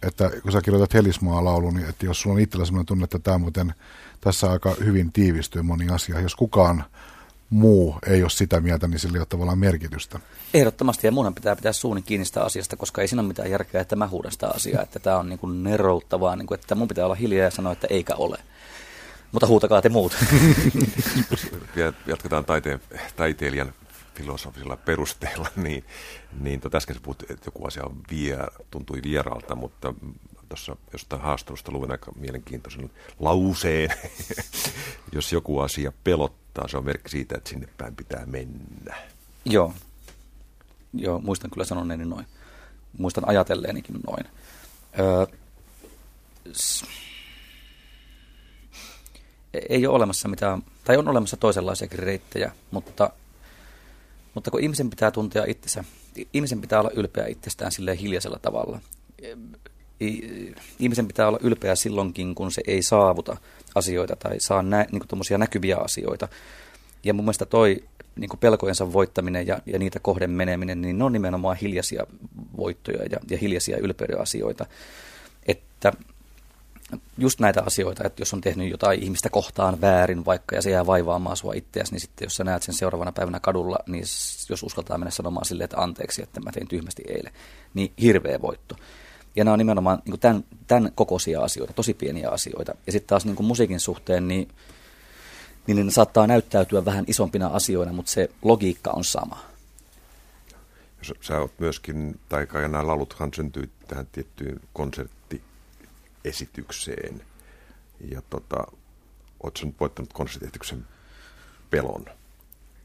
[0.04, 3.20] että kun sä kirjoitat Helismaa laulun, niin että jos sulla on itsellä sellainen tunne, että
[3.20, 3.74] tämä muuten
[4.22, 6.20] tässä aika hyvin tiivistyy moni asia.
[6.20, 6.84] Jos kukaan
[7.52, 10.20] muu ei ole sitä mieltä, niin sillä ei ole tavallaan merkitystä.
[10.54, 13.82] Ehdottomasti, ja munhan pitää pitää suunnin kiinni sitä asiasta, koska ei siinä ole mitään järkeä,
[13.82, 16.88] että mä huudan sitä asiaa, että tämä on niin kuin nerouttavaa, niin kuin, että mun
[16.88, 18.38] pitää olla hiljaa ja sanoa, että eikä ole.
[19.32, 20.18] Mutta huutakaa te muut.
[22.08, 22.80] Jatketaan taiteen,
[23.16, 23.74] taiteilijan
[24.16, 25.84] filosofisilla perusteilla, niin,
[26.40, 28.38] niin tota äsken puhut, että joku asia on vie,
[28.72, 29.94] tuntui vieraalta, mutta
[30.52, 33.90] tuossa jostain haastattelusta luin aika mielenkiintoisen lauseen.
[35.16, 38.96] Jos joku asia pelottaa, se on merkki siitä, että sinne päin pitää mennä.
[39.46, 39.74] Joo.
[40.94, 42.26] Joo, muistan kyllä sanoneeni noin.
[42.98, 44.26] Muistan ajatelleenikin noin.
[45.00, 45.26] Öö,
[46.54, 46.86] s-
[49.70, 53.10] ei ole olemassa mitään, tai on olemassa toisenlaisiakin reittejä, mutta
[54.34, 55.84] mutta kun ihmisen pitää tuntea itsensä,
[56.34, 58.80] ihmisen pitää olla ylpeä itsestään silleen hiljaisella tavalla.
[60.80, 63.38] Ihmisen pitää olla ylpeä silloinkin, kun se ei saavuta
[63.76, 66.28] asioita tai saa nä, niin näkyviä asioita.
[67.04, 67.84] Ja mun mielestä toi
[68.16, 72.04] niin pelkojensa voittaminen ja, ja niitä kohden meneminen, niin ne on nimenomaan hiljaisia
[72.58, 74.66] voittoja ja, ja hiljaisia ylpeyden asioita.
[75.48, 75.94] Että
[77.18, 80.86] just näitä asioita, että jos on tehnyt jotain ihmistä kohtaan väärin vaikka ja se jää
[80.86, 84.04] vaivaamaan sua itseäsi, niin sitten jos sä näet sen seuraavana päivänä kadulla, niin
[84.50, 87.34] jos uskaltaa mennä sanomaan silleen, että anteeksi, että mä tein tyhmästi eilen,
[87.74, 88.76] niin hirveä voitto.
[89.36, 92.76] Ja nämä on nimenomaan niin tämän, tämän kokoisia asioita, tosi pieniä asioita.
[92.86, 94.48] Ja sitten taas niin kuin musiikin suhteen, niin,
[95.68, 99.40] niin ne saattaa näyttäytyä vähän isompina asioina, mutta se logiikka on sama.
[101.22, 105.42] Sä oot myöskin, tai nämä lauluthan syntyy tähän tiettyyn konserttiin
[106.26, 107.22] esitykseen.
[108.12, 108.58] Ja tota,
[109.44, 110.86] ootko nyt voittanut konserttiesityksen
[111.70, 112.06] pelon?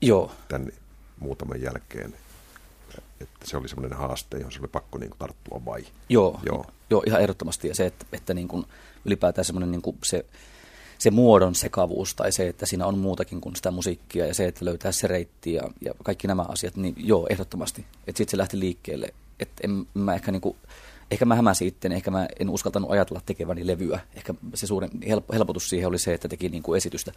[0.00, 0.32] Joo.
[0.48, 0.72] Tän
[1.18, 2.14] muutaman jälkeen.
[3.20, 5.84] Että se oli semmoinen haaste, johon se oli pakko niin kuin, tarttua vai?
[6.08, 6.66] Joo, Joo.
[6.90, 7.68] Joo, ihan ehdottomasti.
[7.68, 8.66] Ja se, että, että niin kuin,
[9.04, 10.26] ylipäätään semmoinen niin kuin se,
[10.98, 14.64] se muodon sekavuus tai se, että siinä on muutakin kuin sitä musiikkia ja se, että
[14.64, 17.84] löytää se reitti ja, ja kaikki nämä asiat, niin joo, ehdottomasti.
[18.06, 19.14] Että sitten se lähti liikkeelle.
[19.40, 20.56] Että en mä ehkä niin kuin,
[21.10, 24.00] ehkä mä hämäsin itse, ehkä mä en uskaltanut ajatella tekeväni levyä.
[24.14, 24.90] Ehkä se suurin
[25.32, 27.12] helpotus siihen oli se, että teki niin kuin esitystä.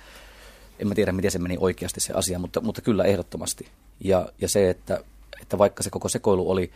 [0.79, 3.67] En mä tiedä, miten se meni oikeasti se asia, mutta, mutta kyllä ehdottomasti.
[4.03, 5.03] Ja, ja se, että,
[5.41, 6.71] että vaikka se koko sekoilu oli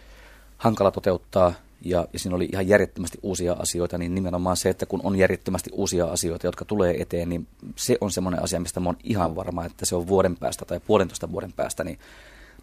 [0.58, 1.54] hankala toteuttaa
[1.86, 5.70] ja, ja siinä oli ihan järjettömästi uusia asioita, niin nimenomaan se, että kun on järjettömästi
[5.74, 9.66] uusia asioita, jotka tulee eteen, niin se on semmoinen asia, mistä mä oon ihan varma,
[9.66, 12.00] että se on vuoden päästä tai puolentoista vuoden päästä, niin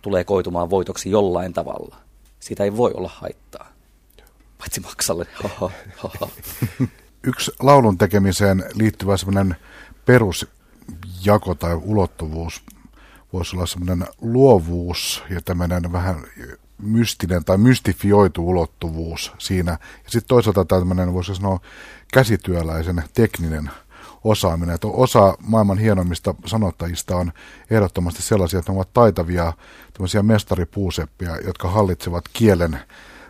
[0.03, 1.97] tulee koitumaan voitoksi jollain tavalla.
[2.41, 3.73] Siitä ei voi olla haittaa.
[4.59, 5.27] Paitsi maksalle.
[7.23, 9.57] Yksi laulun tekemiseen liittyvä semmoinen
[10.07, 12.63] perusjako tai ulottuvuus
[13.33, 16.25] voisi olla semmoinen luovuus ja tämmöinen vähän
[16.79, 19.73] mystinen tai mystifioitu ulottuvuus siinä.
[20.05, 21.61] Ja sitten toisaalta tämmöinen, voisi sanoa,
[22.13, 23.71] käsityöläisen tekninen
[24.25, 24.75] osaaminen.
[24.75, 27.33] Että osa maailman hienoimmista sanottajista on
[27.71, 29.53] ehdottomasti sellaisia, että ne ovat taitavia
[29.93, 32.79] tämmöisiä mestaripuuseppia, jotka hallitsevat kielen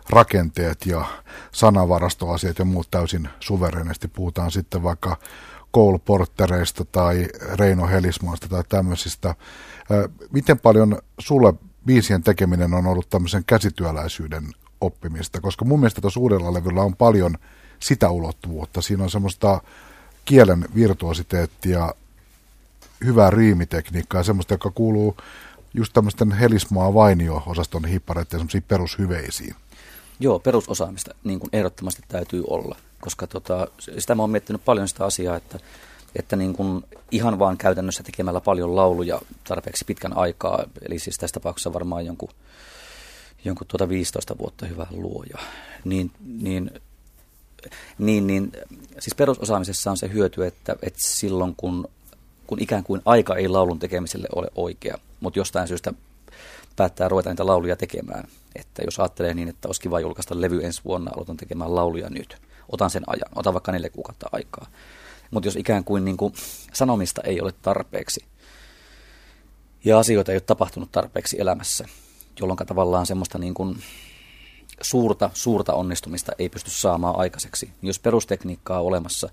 [0.09, 1.05] rakenteet ja
[1.51, 4.07] sanavarastoasiat ja muut täysin suvereenisti.
[4.07, 5.17] Puhutaan sitten vaikka
[5.75, 9.35] Cole Portereista tai Reino Helismoista tai tämmöisistä.
[10.31, 11.53] Miten paljon sulle
[11.85, 14.43] biisien tekeminen on ollut tämmöisen käsityöläisyyden
[14.81, 15.41] oppimista?
[15.41, 17.37] Koska mun mielestä tuossa uudella levyllä on paljon
[17.79, 18.81] sitä ulottuvuutta.
[18.81, 19.61] Siinä on semmoista
[20.25, 21.93] kielen virtuositeettia,
[23.05, 25.17] hyvää riimitekniikkaa ja semmoista, joka kuuluu
[25.73, 29.55] just tämmöisten Helismaa Vainio-osaston hippareiden semmoisiin perushyveisiin.
[30.19, 33.67] Joo, perusosaamista niin kuin ehdottomasti täytyy olla, koska tota,
[33.99, 35.59] sitä mä oon miettinyt paljon sitä asiaa, että,
[36.15, 41.33] että niin kuin ihan vaan käytännössä tekemällä paljon lauluja tarpeeksi pitkän aikaa, eli siis tässä
[41.33, 42.29] tapauksessa varmaan jonkun,
[43.45, 45.37] jonkun tuota 15 vuotta hyvää luoja,
[45.85, 46.71] niin, niin,
[47.97, 48.51] niin, niin
[48.99, 51.87] siis perusosaamisessa on se hyöty, että, että silloin kun,
[52.47, 55.93] kun ikään kuin aika ei laulun tekemiselle ole oikea, mutta jostain syystä
[56.75, 58.27] päättää ruveta niitä lauluja tekemään.
[58.55, 62.37] Että jos ajattelee niin, että olisi kiva julkaista levy ensi vuonna, aloitan tekemään lauluja nyt.
[62.69, 64.67] Otan sen ajan, otan vaikka neljä kuukautta aikaa.
[65.31, 66.33] Mutta jos ikään kuin, niin kuin
[66.73, 68.25] sanomista ei ole tarpeeksi
[69.85, 71.85] ja asioita ei ole tapahtunut tarpeeksi elämässä,
[72.39, 73.77] jolloin tavallaan semmoista niin kuin
[74.81, 77.65] suurta, suurta onnistumista ei pysty saamaan aikaiseksi.
[77.65, 79.29] Niin jos perustekniikkaa on olemassa,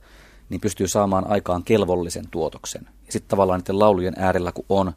[0.49, 2.83] niin pystyy saamaan aikaan kelvollisen tuotoksen.
[3.07, 4.93] Ja sitten tavallaan niiden laulujen äärellä kun on,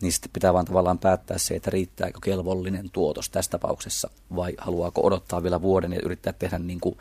[0.00, 5.06] niin sitten pitää vaan tavallaan päättää se, että riittääkö kelvollinen tuotos tässä tapauksessa vai haluaako
[5.06, 6.96] odottaa vielä vuoden ja yrittää tehdä niin kuin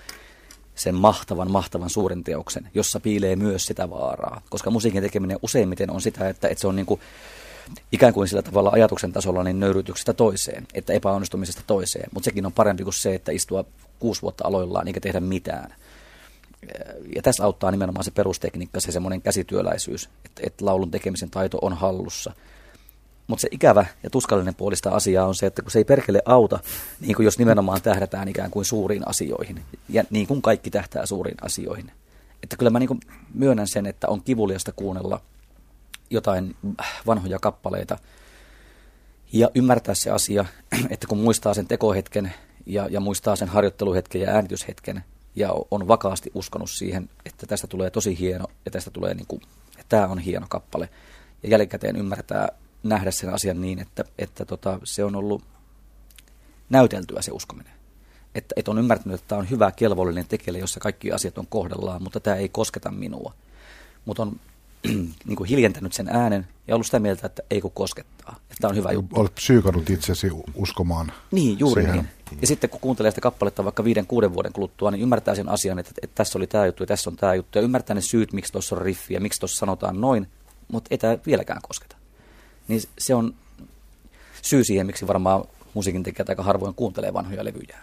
[0.78, 4.42] sen mahtavan, mahtavan suuren teoksen, jossa piilee myös sitä vaaraa.
[4.50, 7.02] Koska musiikin tekeminen useimmiten on sitä, että, että se on niin kuin
[7.92, 12.10] ikään kuin sillä tavalla ajatuksen tasolla niin nöyrytyksestä toiseen, että epäonnistumisesta toiseen.
[12.14, 13.66] Mutta sekin on parempi kuin se, että istua
[14.00, 15.74] kuusi vuotta aloillaan eikä tehdä mitään.
[17.16, 21.74] Ja tässä auttaa nimenomaan se perustekniikka, se semmoinen käsityöläisyys, että, että laulun tekemisen taito on
[21.74, 22.34] hallussa–
[23.28, 26.60] mutta se ikävä ja tuskallinen puolista asiaa on se, että kun se ei perkele auta,
[27.00, 31.38] niin kuin jos nimenomaan tähdätään ikään kuin suuriin asioihin, ja niin kuin kaikki tähtää suuriin
[31.42, 31.92] asioihin.
[32.44, 33.00] Että kyllä mä niin
[33.34, 35.22] myönnän sen, että on kivuliasta kuunnella
[36.10, 36.56] jotain
[37.06, 37.98] vanhoja kappaleita
[39.34, 40.46] ja ymmärtää se asia,
[40.90, 42.34] että kun muistaa sen tekohetken
[42.66, 45.04] ja, ja muistaa sen harjoitteluhetken ja äänityshetken
[45.36, 49.42] ja on vakaasti uskonut siihen, että tästä tulee tosi hieno ja tästä tulee niin kuin,
[49.72, 50.90] että tämä on hieno kappale
[51.44, 52.50] ja jälkikäteen ymmärtää
[52.84, 55.44] nähdä sen asian niin, että, että tota, se on ollut
[56.70, 57.74] näyteltyä se uskominen.
[58.36, 62.04] Että, että on ymmärtänyt, että tämä on hyvä, kelvollinen tekele, jossa kaikki asiat on kohdellaan,
[62.04, 63.34] mutta tämä ei kosketa minua.
[64.06, 64.40] Mutta on
[65.28, 68.36] niin kuin hiljentänyt sen äänen ja ollut sitä mieltä, että ei kun koskettaa.
[68.42, 69.20] Että tämä on hyvä juttu.
[69.20, 72.10] Olet psyykannut itsesi uskomaan Niin, juuri siihen.
[72.32, 72.42] niin.
[72.42, 75.80] Ja sitten kun kuuntelee sitä kappaletta vaikka viiden, kuuden vuoden kuluttua, niin ymmärtää sen asian,
[75.80, 77.58] että, että tässä oli tämä juttu ja tässä on tämä juttu.
[77.58, 80.28] Ja ymmärtää ne syyt, miksi tuossa on riffi ja miksi tuossa sanotaan noin,
[80.68, 81.97] mutta ei tämä vieläkään kosketa
[82.68, 83.34] niin se on
[84.42, 85.44] syy siihen, miksi varmaan
[85.74, 87.78] musiikin tekijät aika harvoin kuuntelee vanhoja levyjä.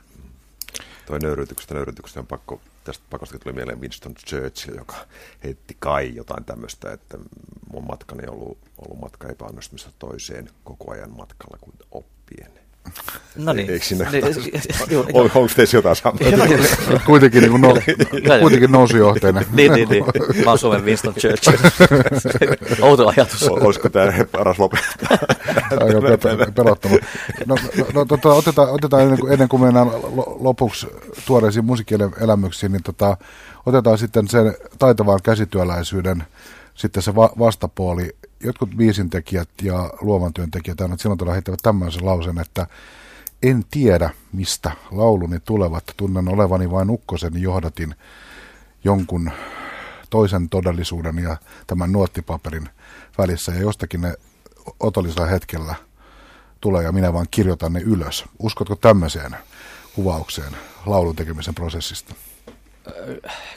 [1.07, 4.97] Toi nöyrytyksestä, nöyrytyksestä on pakko, tästä pakosta tuli mieleen Winston Churchill, joka
[5.45, 7.19] heitti kai jotain tämmöistä, että
[7.73, 12.64] mun matkani on ollut, ollut matka epäonnistumista toiseen koko ajan matkalla kuin oppien.
[13.37, 13.71] No niin.
[13.71, 14.25] Eikö siinä niin,
[14.99, 16.19] on, onko teissä jotain samaa?
[17.07, 17.75] kuitenkin, niin no,
[18.41, 19.47] kuitenkin nousujohteinen.
[19.53, 20.05] niin, niin, niin.
[20.45, 21.57] Mä oon Suomen Winston Churchill.
[22.89, 23.43] Outo ajatus.
[23.43, 25.19] Olisiko tämä paras lopettaa?
[25.71, 26.95] Aika pelottava.
[27.47, 29.89] No, no, no tota, otetaan, otetaan ennen, kuin, ennen kuin mennään
[30.41, 30.87] lopuksi
[31.27, 33.17] tuoreisiin musiikkielämyksiin, niin tota,
[33.67, 36.25] otetaan sitten sen taitavan käsityöläisyyden
[36.75, 42.39] sitten se va- vastapuoli jotkut biisintekijät ja luovan työntekijät aina silloin tuolla heittävät tämmöisen lausen,
[42.39, 42.67] että
[43.43, 45.85] en tiedä, mistä lauluni tulevat.
[45.97, 47.95] Tunnen olevani vain ukkosen johdatin
[48.85, 49.31] jonkun
[50.11, 51.37] toisen todellisuuden ja
[51.67, 52.69] tämän nuottipaperin
[53.19, 53.53] välissä.
[53.53, 54.15] Ja jostakin ne
[54.81, 55.75] otollisella hetkellä
[56.61, 58.25] tulee ja minä vaan kirjoitan ne ylös.
[58.39, 59.37] Uskotko tämmöiseen
[59.95, 60.53] kuvaukseen
[60.87, 62.15] laulun tekemisen prosessista?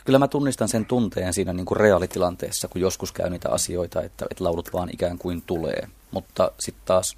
[0.05, 4.25] Kyllä mä tunnistan sen tunteen siinä niin kuin reaalitilanteessa, kun joskus käy niitä asioita, että,
[4.31, 5.87] että laulut vaan ikään kuin tulee.
[6.11, 7.17] Mutta sitten taas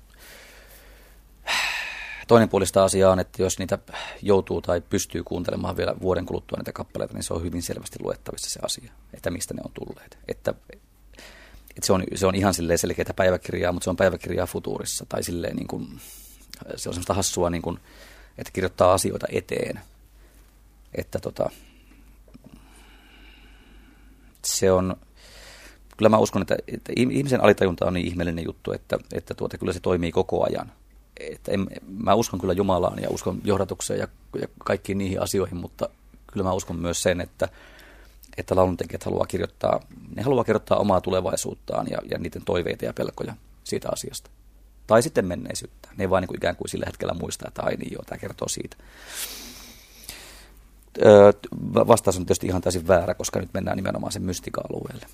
[2.28, 3.78] toinen puolista asiaa on, että jos niitä
[4.22, 8.50] joutuu tai pystyy kuuntelemaan vielä vuoden kuluttua niitä kappaleita, niin se on hyvin selvästi luettavissa
[8.50, 10.18] se asia, että mistä ne on tulleet.
[10.28, 10.54] Että,
[11.70, 15.06] että se, on, se on ihan selkeää päiväkirjaa, mutta se on päiväkirjaa futuurissa.
[15.10, 16.00] Tai silleen niin kuin,
[16.76, 17.80] se on semmoista hassua, niin kuin,
[18.38, 19.80] että kirjoittaa asioita eteen.
[20.96, 21.50] Että tota,
[24.58, 24.96] se on,
[25.98, 29.74] kyllä mä uskon, että, että ihmisen alitajunta on niin ihmeellinen juttu, että, että tuota, kyllä
[29.74, 30.72] se toimii koko ajan.
[31.20, 34.08] Että en, mä uskon kyllä Jumalaan ja uskon johdatukseen ja,
[34.42, 35.90] ja kaikkiin niihin asioihin, mutta
[36.28, 37.50] kyllä mä uskon myös sen, että,
[38.38, 39.80] että lauluntekijät haluaa kirjoittaa,
[40.16, 43.34] ne haluaa kirjoittaa omaa tulevaisuuttaan ja, ja niiden toiveita ja pelkoja
[43.64, 44.30] siitä asiasta.
[44.88, 45.90] Tai sitten menneisyyttä.
[45.98, 48.20] Ne ei vaan niin kuin ikään kuin sillä hetkellä muista, että ai niin joo, tämä
[48.20, 48.78] kertoo siitä.
[51.74, 55.06] Vastaus on tietysti ihan täysin väärä, koska nyt mennään nimenomaan sen mystika-alueelle.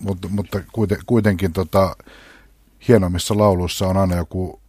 [0.00, 0.60] Mutta, mutta
[1.06, 1.96] kuitenkin tota,
[2.88, 4.60] hienommissa lauluissa on aina joku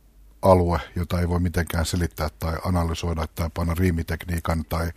[0.41, 4.91] alue, jota ei voi mitenkään selittää tai analysoida tai panna riimitekniikan tai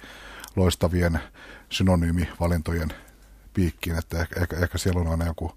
[0.56, 1.20] loistavien
[1.68, 2.92] synonyymivalintojen
[3.54, 5.52] piikkiin, että ehkä, ehkä, ehkä siellä on aina joku,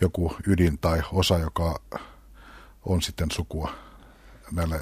[0.00, 1.80] joku ydin tai osa, joka
[2.84, 3.70] on sitten sukua
[4.52, 4.80] näille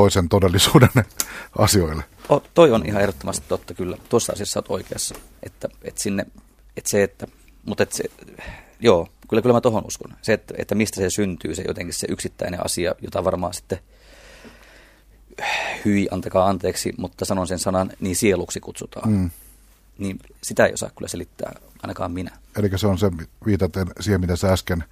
[0.00, 0.88] toisen todellisuuden
[1.58, 2.04] asioille.
[2.30, 3.96] O, toi on ihan ehdottomasti totta kyllä.
[4.08, 5.14] Tuossa asiassa olet oikeassa.
[5.42, 6.26] Että, että sinne,
[6.76, 7.26] että se, että,
[7.64, 8.04] mutta että se,
[8.80, 10.16] joo, kyllä, kyllä mä tohon uskon.
[10.22, 13.78] Se, että, että mistä se syntyy, se jotenkin se yksittäinen asia, jota varmaan sitten
[15.84, 19.12] hyi, antakaa anteeksi, mutta sanon sen sanan, niin sieluksi kutsutaan.
[19.12, 19.30] Mm.
[19.98, 22.30] Niin sitä ei osaa kyllä selittää, ainakaan minä.
[22.56, 23.10] Eli se on se,
[23.46, 24.84] viitaten siihen, mitä sä äsken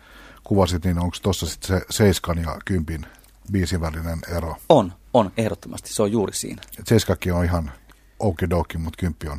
[0.45, 3.07] kuvasit, niin onko tuossa sitten se seiskan ja kympin
[3.53, 4.57] biisin välinen ero?
[4.69, 5.95] On, on, ehdottomasti.
[5.95, 6.63] Se on juuri siinä.
[6.85, 7.73] Seiskakin on ihan
[8.19, 9.39] okidoki, mutta kymppi on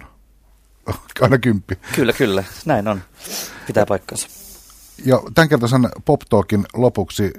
[1.21, 1.75] aina kymppi.
[1.95, 2.43] Kyllä, kyllä.
[2.65, 3.01] Näin on.
[3.67, 4.27] Pitää paikkansa.
[5.05, 7.33] Ja tämän kertaisen Pop Talkin lopuksi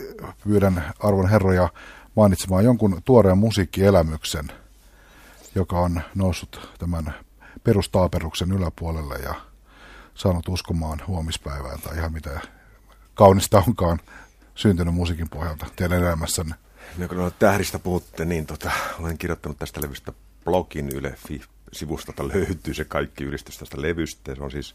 [0.45, 1.68] pyydän arvon herroja
[2.16, 4.53] mainitsemaan jonkun tuoreen musiikkielämyksen,
[5.55, 7.14] joka on noussut tämän
[7.64, 9.35] perustaaperuksen yläpuolelle ja
[10.14, 12.41] saanut uskomaan huomispäivään tai ihan mitä
[13.14, 14.01] kaunista onkaan
[14.55, 16.55] syntynyt musiikin pohjalta teidän elämässänne?
[16.98, 18.70] No, kun tähdistä puhutte, niin tota,
[19.01, 20.12] olen kirjoittanut tästä levystä
[20.44, 21.14] blogin Yle
[21.72, 24.34] sivustolta löytyy se kaikki ylistys tästä levystä.
[24.34, 24.74] Se on siis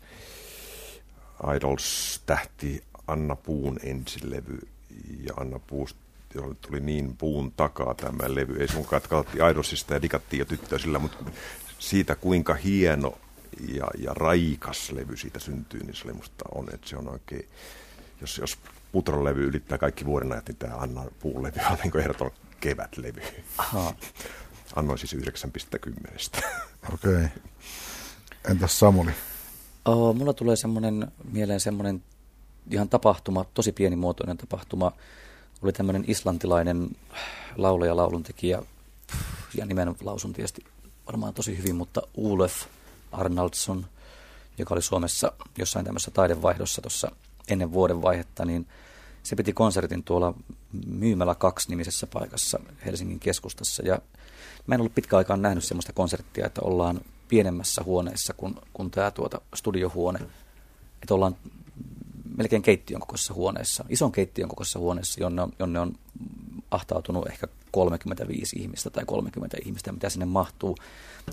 [1.56, 4.60] Idols-tähti Anna Puun ensilevy.
[5.28, 6.00] Ja Anna Puusta
[6.62, 8.62] tuli niin puun takaa tämä levy.
[8.62, 9.44] Ei sunkaan, että katsottiin
[9.90, 11.18] ja digattiin jo tyttöä sillä, mutta
[11.80, 13.18] siitä kuinka hieno
[13.68, 17.50] ja, ja raikas levy siitä syntyy, niin se oli musta on, että se on oikein,
[18.22, 18.58] jos, jos
[18.96, 23.22] Putron levy ylittää kaikki vuoden ajat, niin tämä Anna Puun levy on niin ehdoton kevätlevy.
[23.58, 23.94] Aha.
[24.76, 25.22] Annoin siis 9,10.
[26.94, 27.16] Okei.
[27.16, 27.28] Okay.
[28.50, 29.12] Entäs Samuli?
[29.86, 32.04] Oh, mulla tulee semmoinen mieleen semmoinen
[32.72, 34.92] ihan tapahtuma, tosi pienimuotoinen tapahtuma.
[35.62, 36.90] Oli tämmöinen islantilainen
[37.56, 38.62] laulaja, lauluntekijä,
[39.58, 40.66] ja nimen lausun tietysti
[41.08, 42.66] varmaan tosi hyvin, mutta Ulef
[43.12, 43.86] Arnaldsson,
[44.58, 47.12] joka oli Suomessa jossain tämmöisessä taidevaihdossa tuossa
[47.48, 48.68] ennen vuoden vaihetta, niin
[49.26, 50.34] se piti konsertin tuolla
[50.88, 53.84] Myymälä 2 nimisessä paikassa Helsingin keskustassa.
[53.86, 54.00] Ja
[54.68, 59.12] mä en ollut pitkä aikaan nähnyt sellaista konserttia, että ollaan pienemmässä huoneessa kuin, kuin tämä
[59.12, 60.20] tuota studiohuone.
[61.02, 61.36] Että ollaan
[62.38, 65.96] melkein keittiön kokoisessa huoneessa, ison keittiön kokoisessa huoneessa, jonne on, jonne on
[66.72, 70.78] ahtautunut ehkä 35 ihmistä tai 30 ihmistä, mitä sinne mahtuu.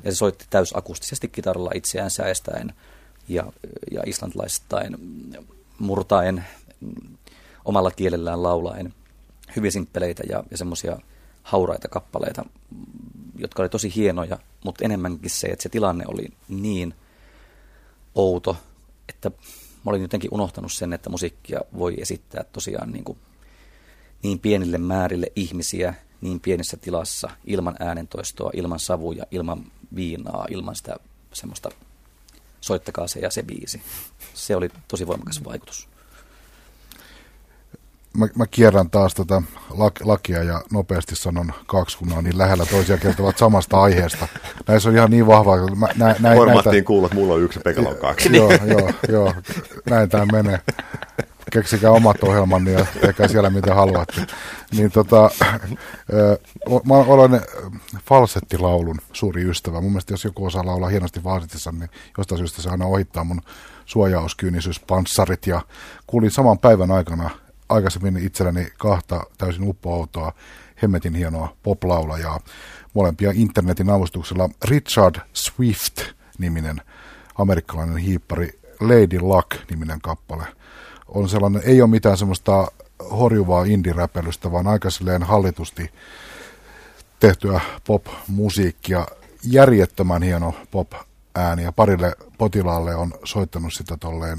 [0.05, 2.75] Ja se soitti täysakustisesti kitaralla itseään säästäen
[3.29, 3.53] ja,
[3.91, 4.97] ja islantilaistain
[5.79, 6.45] murtaen
[7.65, 8.95] omalla kielellään laulaen
[9.57, 10.99] hyvin simppeleitä ja, ja semmoisia
[11.43, 12.45] hauraita kappaleita,
[13.39, 16.95] jotka oli tosi hienoja, mutta enemmänkin se, että se tilanne oli niin
[18.15, 18.57] outo,
[19.09, 19.31] että
[19.85, 23.19] mä olin jotenkin unohtanut sen, että musiikkia voi esittää tosiaan niin, kuin
[24.23, 30.97] niin pienille määrille ihmisiä, niin pienessä tilassa, ilman äänentoistoa, ilman savuja, ilman viinaa, ilman sitä
[31.33, 31.71] semmoista
[32.61, 33.83] soittakaa se ja se biisi.
[34.35, 35.92] Se oli tosi voimakas vaikutus
[38.17, 42.67] mä, mä kierrän taas tätä lak, lakia ja nopeasti sanon kaksi, kun on niin lähellä
[42.67, 44.29] toisia kertovat samasta aiheesta.
[44.69, 45.57] Näissä on ihan niin vahvaa.
[45.77, 46.87] Mä, nä, nä, Formaattiin näitä...
[46.87, 48.37] kuulla, että mulla on yksi ja Pekalla on kaksi.
[48.37, 49.35] joo, joo, joo,
[49.91, 50.61] näin tämä menee.
[51.53, 54.27] keksikää omat ohjelmanne ja tehkää siellä mitä haluatte.
[54.77, 55.31] Niin tota,
[56.85, 57.41] mä olen
[58.09, 59.81] falsettilaulun suuri ystävä.
[59.81, 63.41] Mun mielestä jos joku osaa laulaa hienosti falsetissa, niin jostain syystä se aina ohittaa mun
[63.85, 65.47] suojauskyynisyyspantsarit.
[65.47, 65.61] Ja
[66.07, 67.31] kuulin saman päivän aikana
[67.73, 70.33] aikaisemmin itselleni kahta täysin uppoautoa,
[70.83, 72.41] hemmetin hienoa poplaulajaa,
[72.95, 76.83] molempia internetin avustuksella Richard Swift-niminen
[77.39, 80.45] amerikkalainen hiippari Lady Luck-niminen kappale.
[81.09, 82.67] On sellainen, ei ole mitään semmoista
[83.11, 84.89] horjuvaa indie-räpelystä, vaan aika
[85.23, 85.91] hallitusti
[87.21, 89.07] tehtyä pop-musiikkia.
[89.45, 94.39] Järjettömän hieno pop-ääni ja parille potilaalle on soittanut sitä tolleen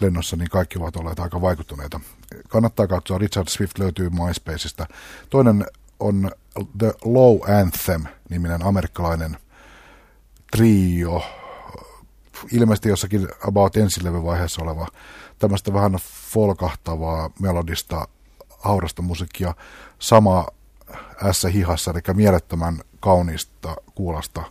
[0.00, 2.00] lennossa, niin kaikki ovat olleet aika vaikuttuneita.
[2.48, 4.86] Kannattaa katsoa, Richard Swift löytyy MySpaceista.
[5.30, 5.66] Toinen
[6.00, 6.30] on
[6.78, 9.36] The Low Anthem-niminen amerikkalainen
[10.56, 11.22] trio,
[12.52, 14.86] ilmeisesti jossakin about ensilevyvaiheessa oleva
[15.38, 15.98] tämmöistä vähän
[16.30, 18.08] folkahtavaa, melodista,
[18.58, 19.54] haurasta musiikkia,
[19.98, 20.46] sama
[21.24, 24.42] ässä hihassa, eli mielettömän kaunista, kuulosta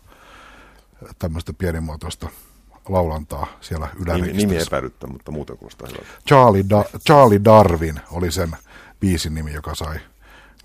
[1.20, 2.30] tämmöistä pienimuotoista
[2.90, 4.48] laulantaa siellä ylärekisterissa.
[4.48, 6.08] Nimi epäilyttä, mutta muuten kuulostaa hyvältä.
[6.28, 8.52] Charlie, da- Charlie Darwin oli sen
[9.00, 10.00] biisin nimi, joka sai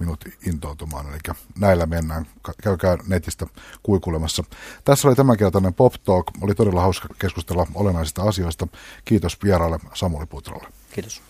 [0.00, 1.06] minut intoutumaan.
[1.08, 1.18] Eli
[1.58, 2.26] näillä mennään.
[2.62, 3.46] Käykää netistä
[3.82, 4.44] kuikulemassa.
[4.84, 6.26] Tässä oli tämänkertainen Pop Talk.
[6.40, 8.66] Oli todella hauska keskustella olennaisista asioista.
[9.04, 10.68] Kiitos vieraalle Samuli Putralle.
[10.94, 11.22] Kiitos.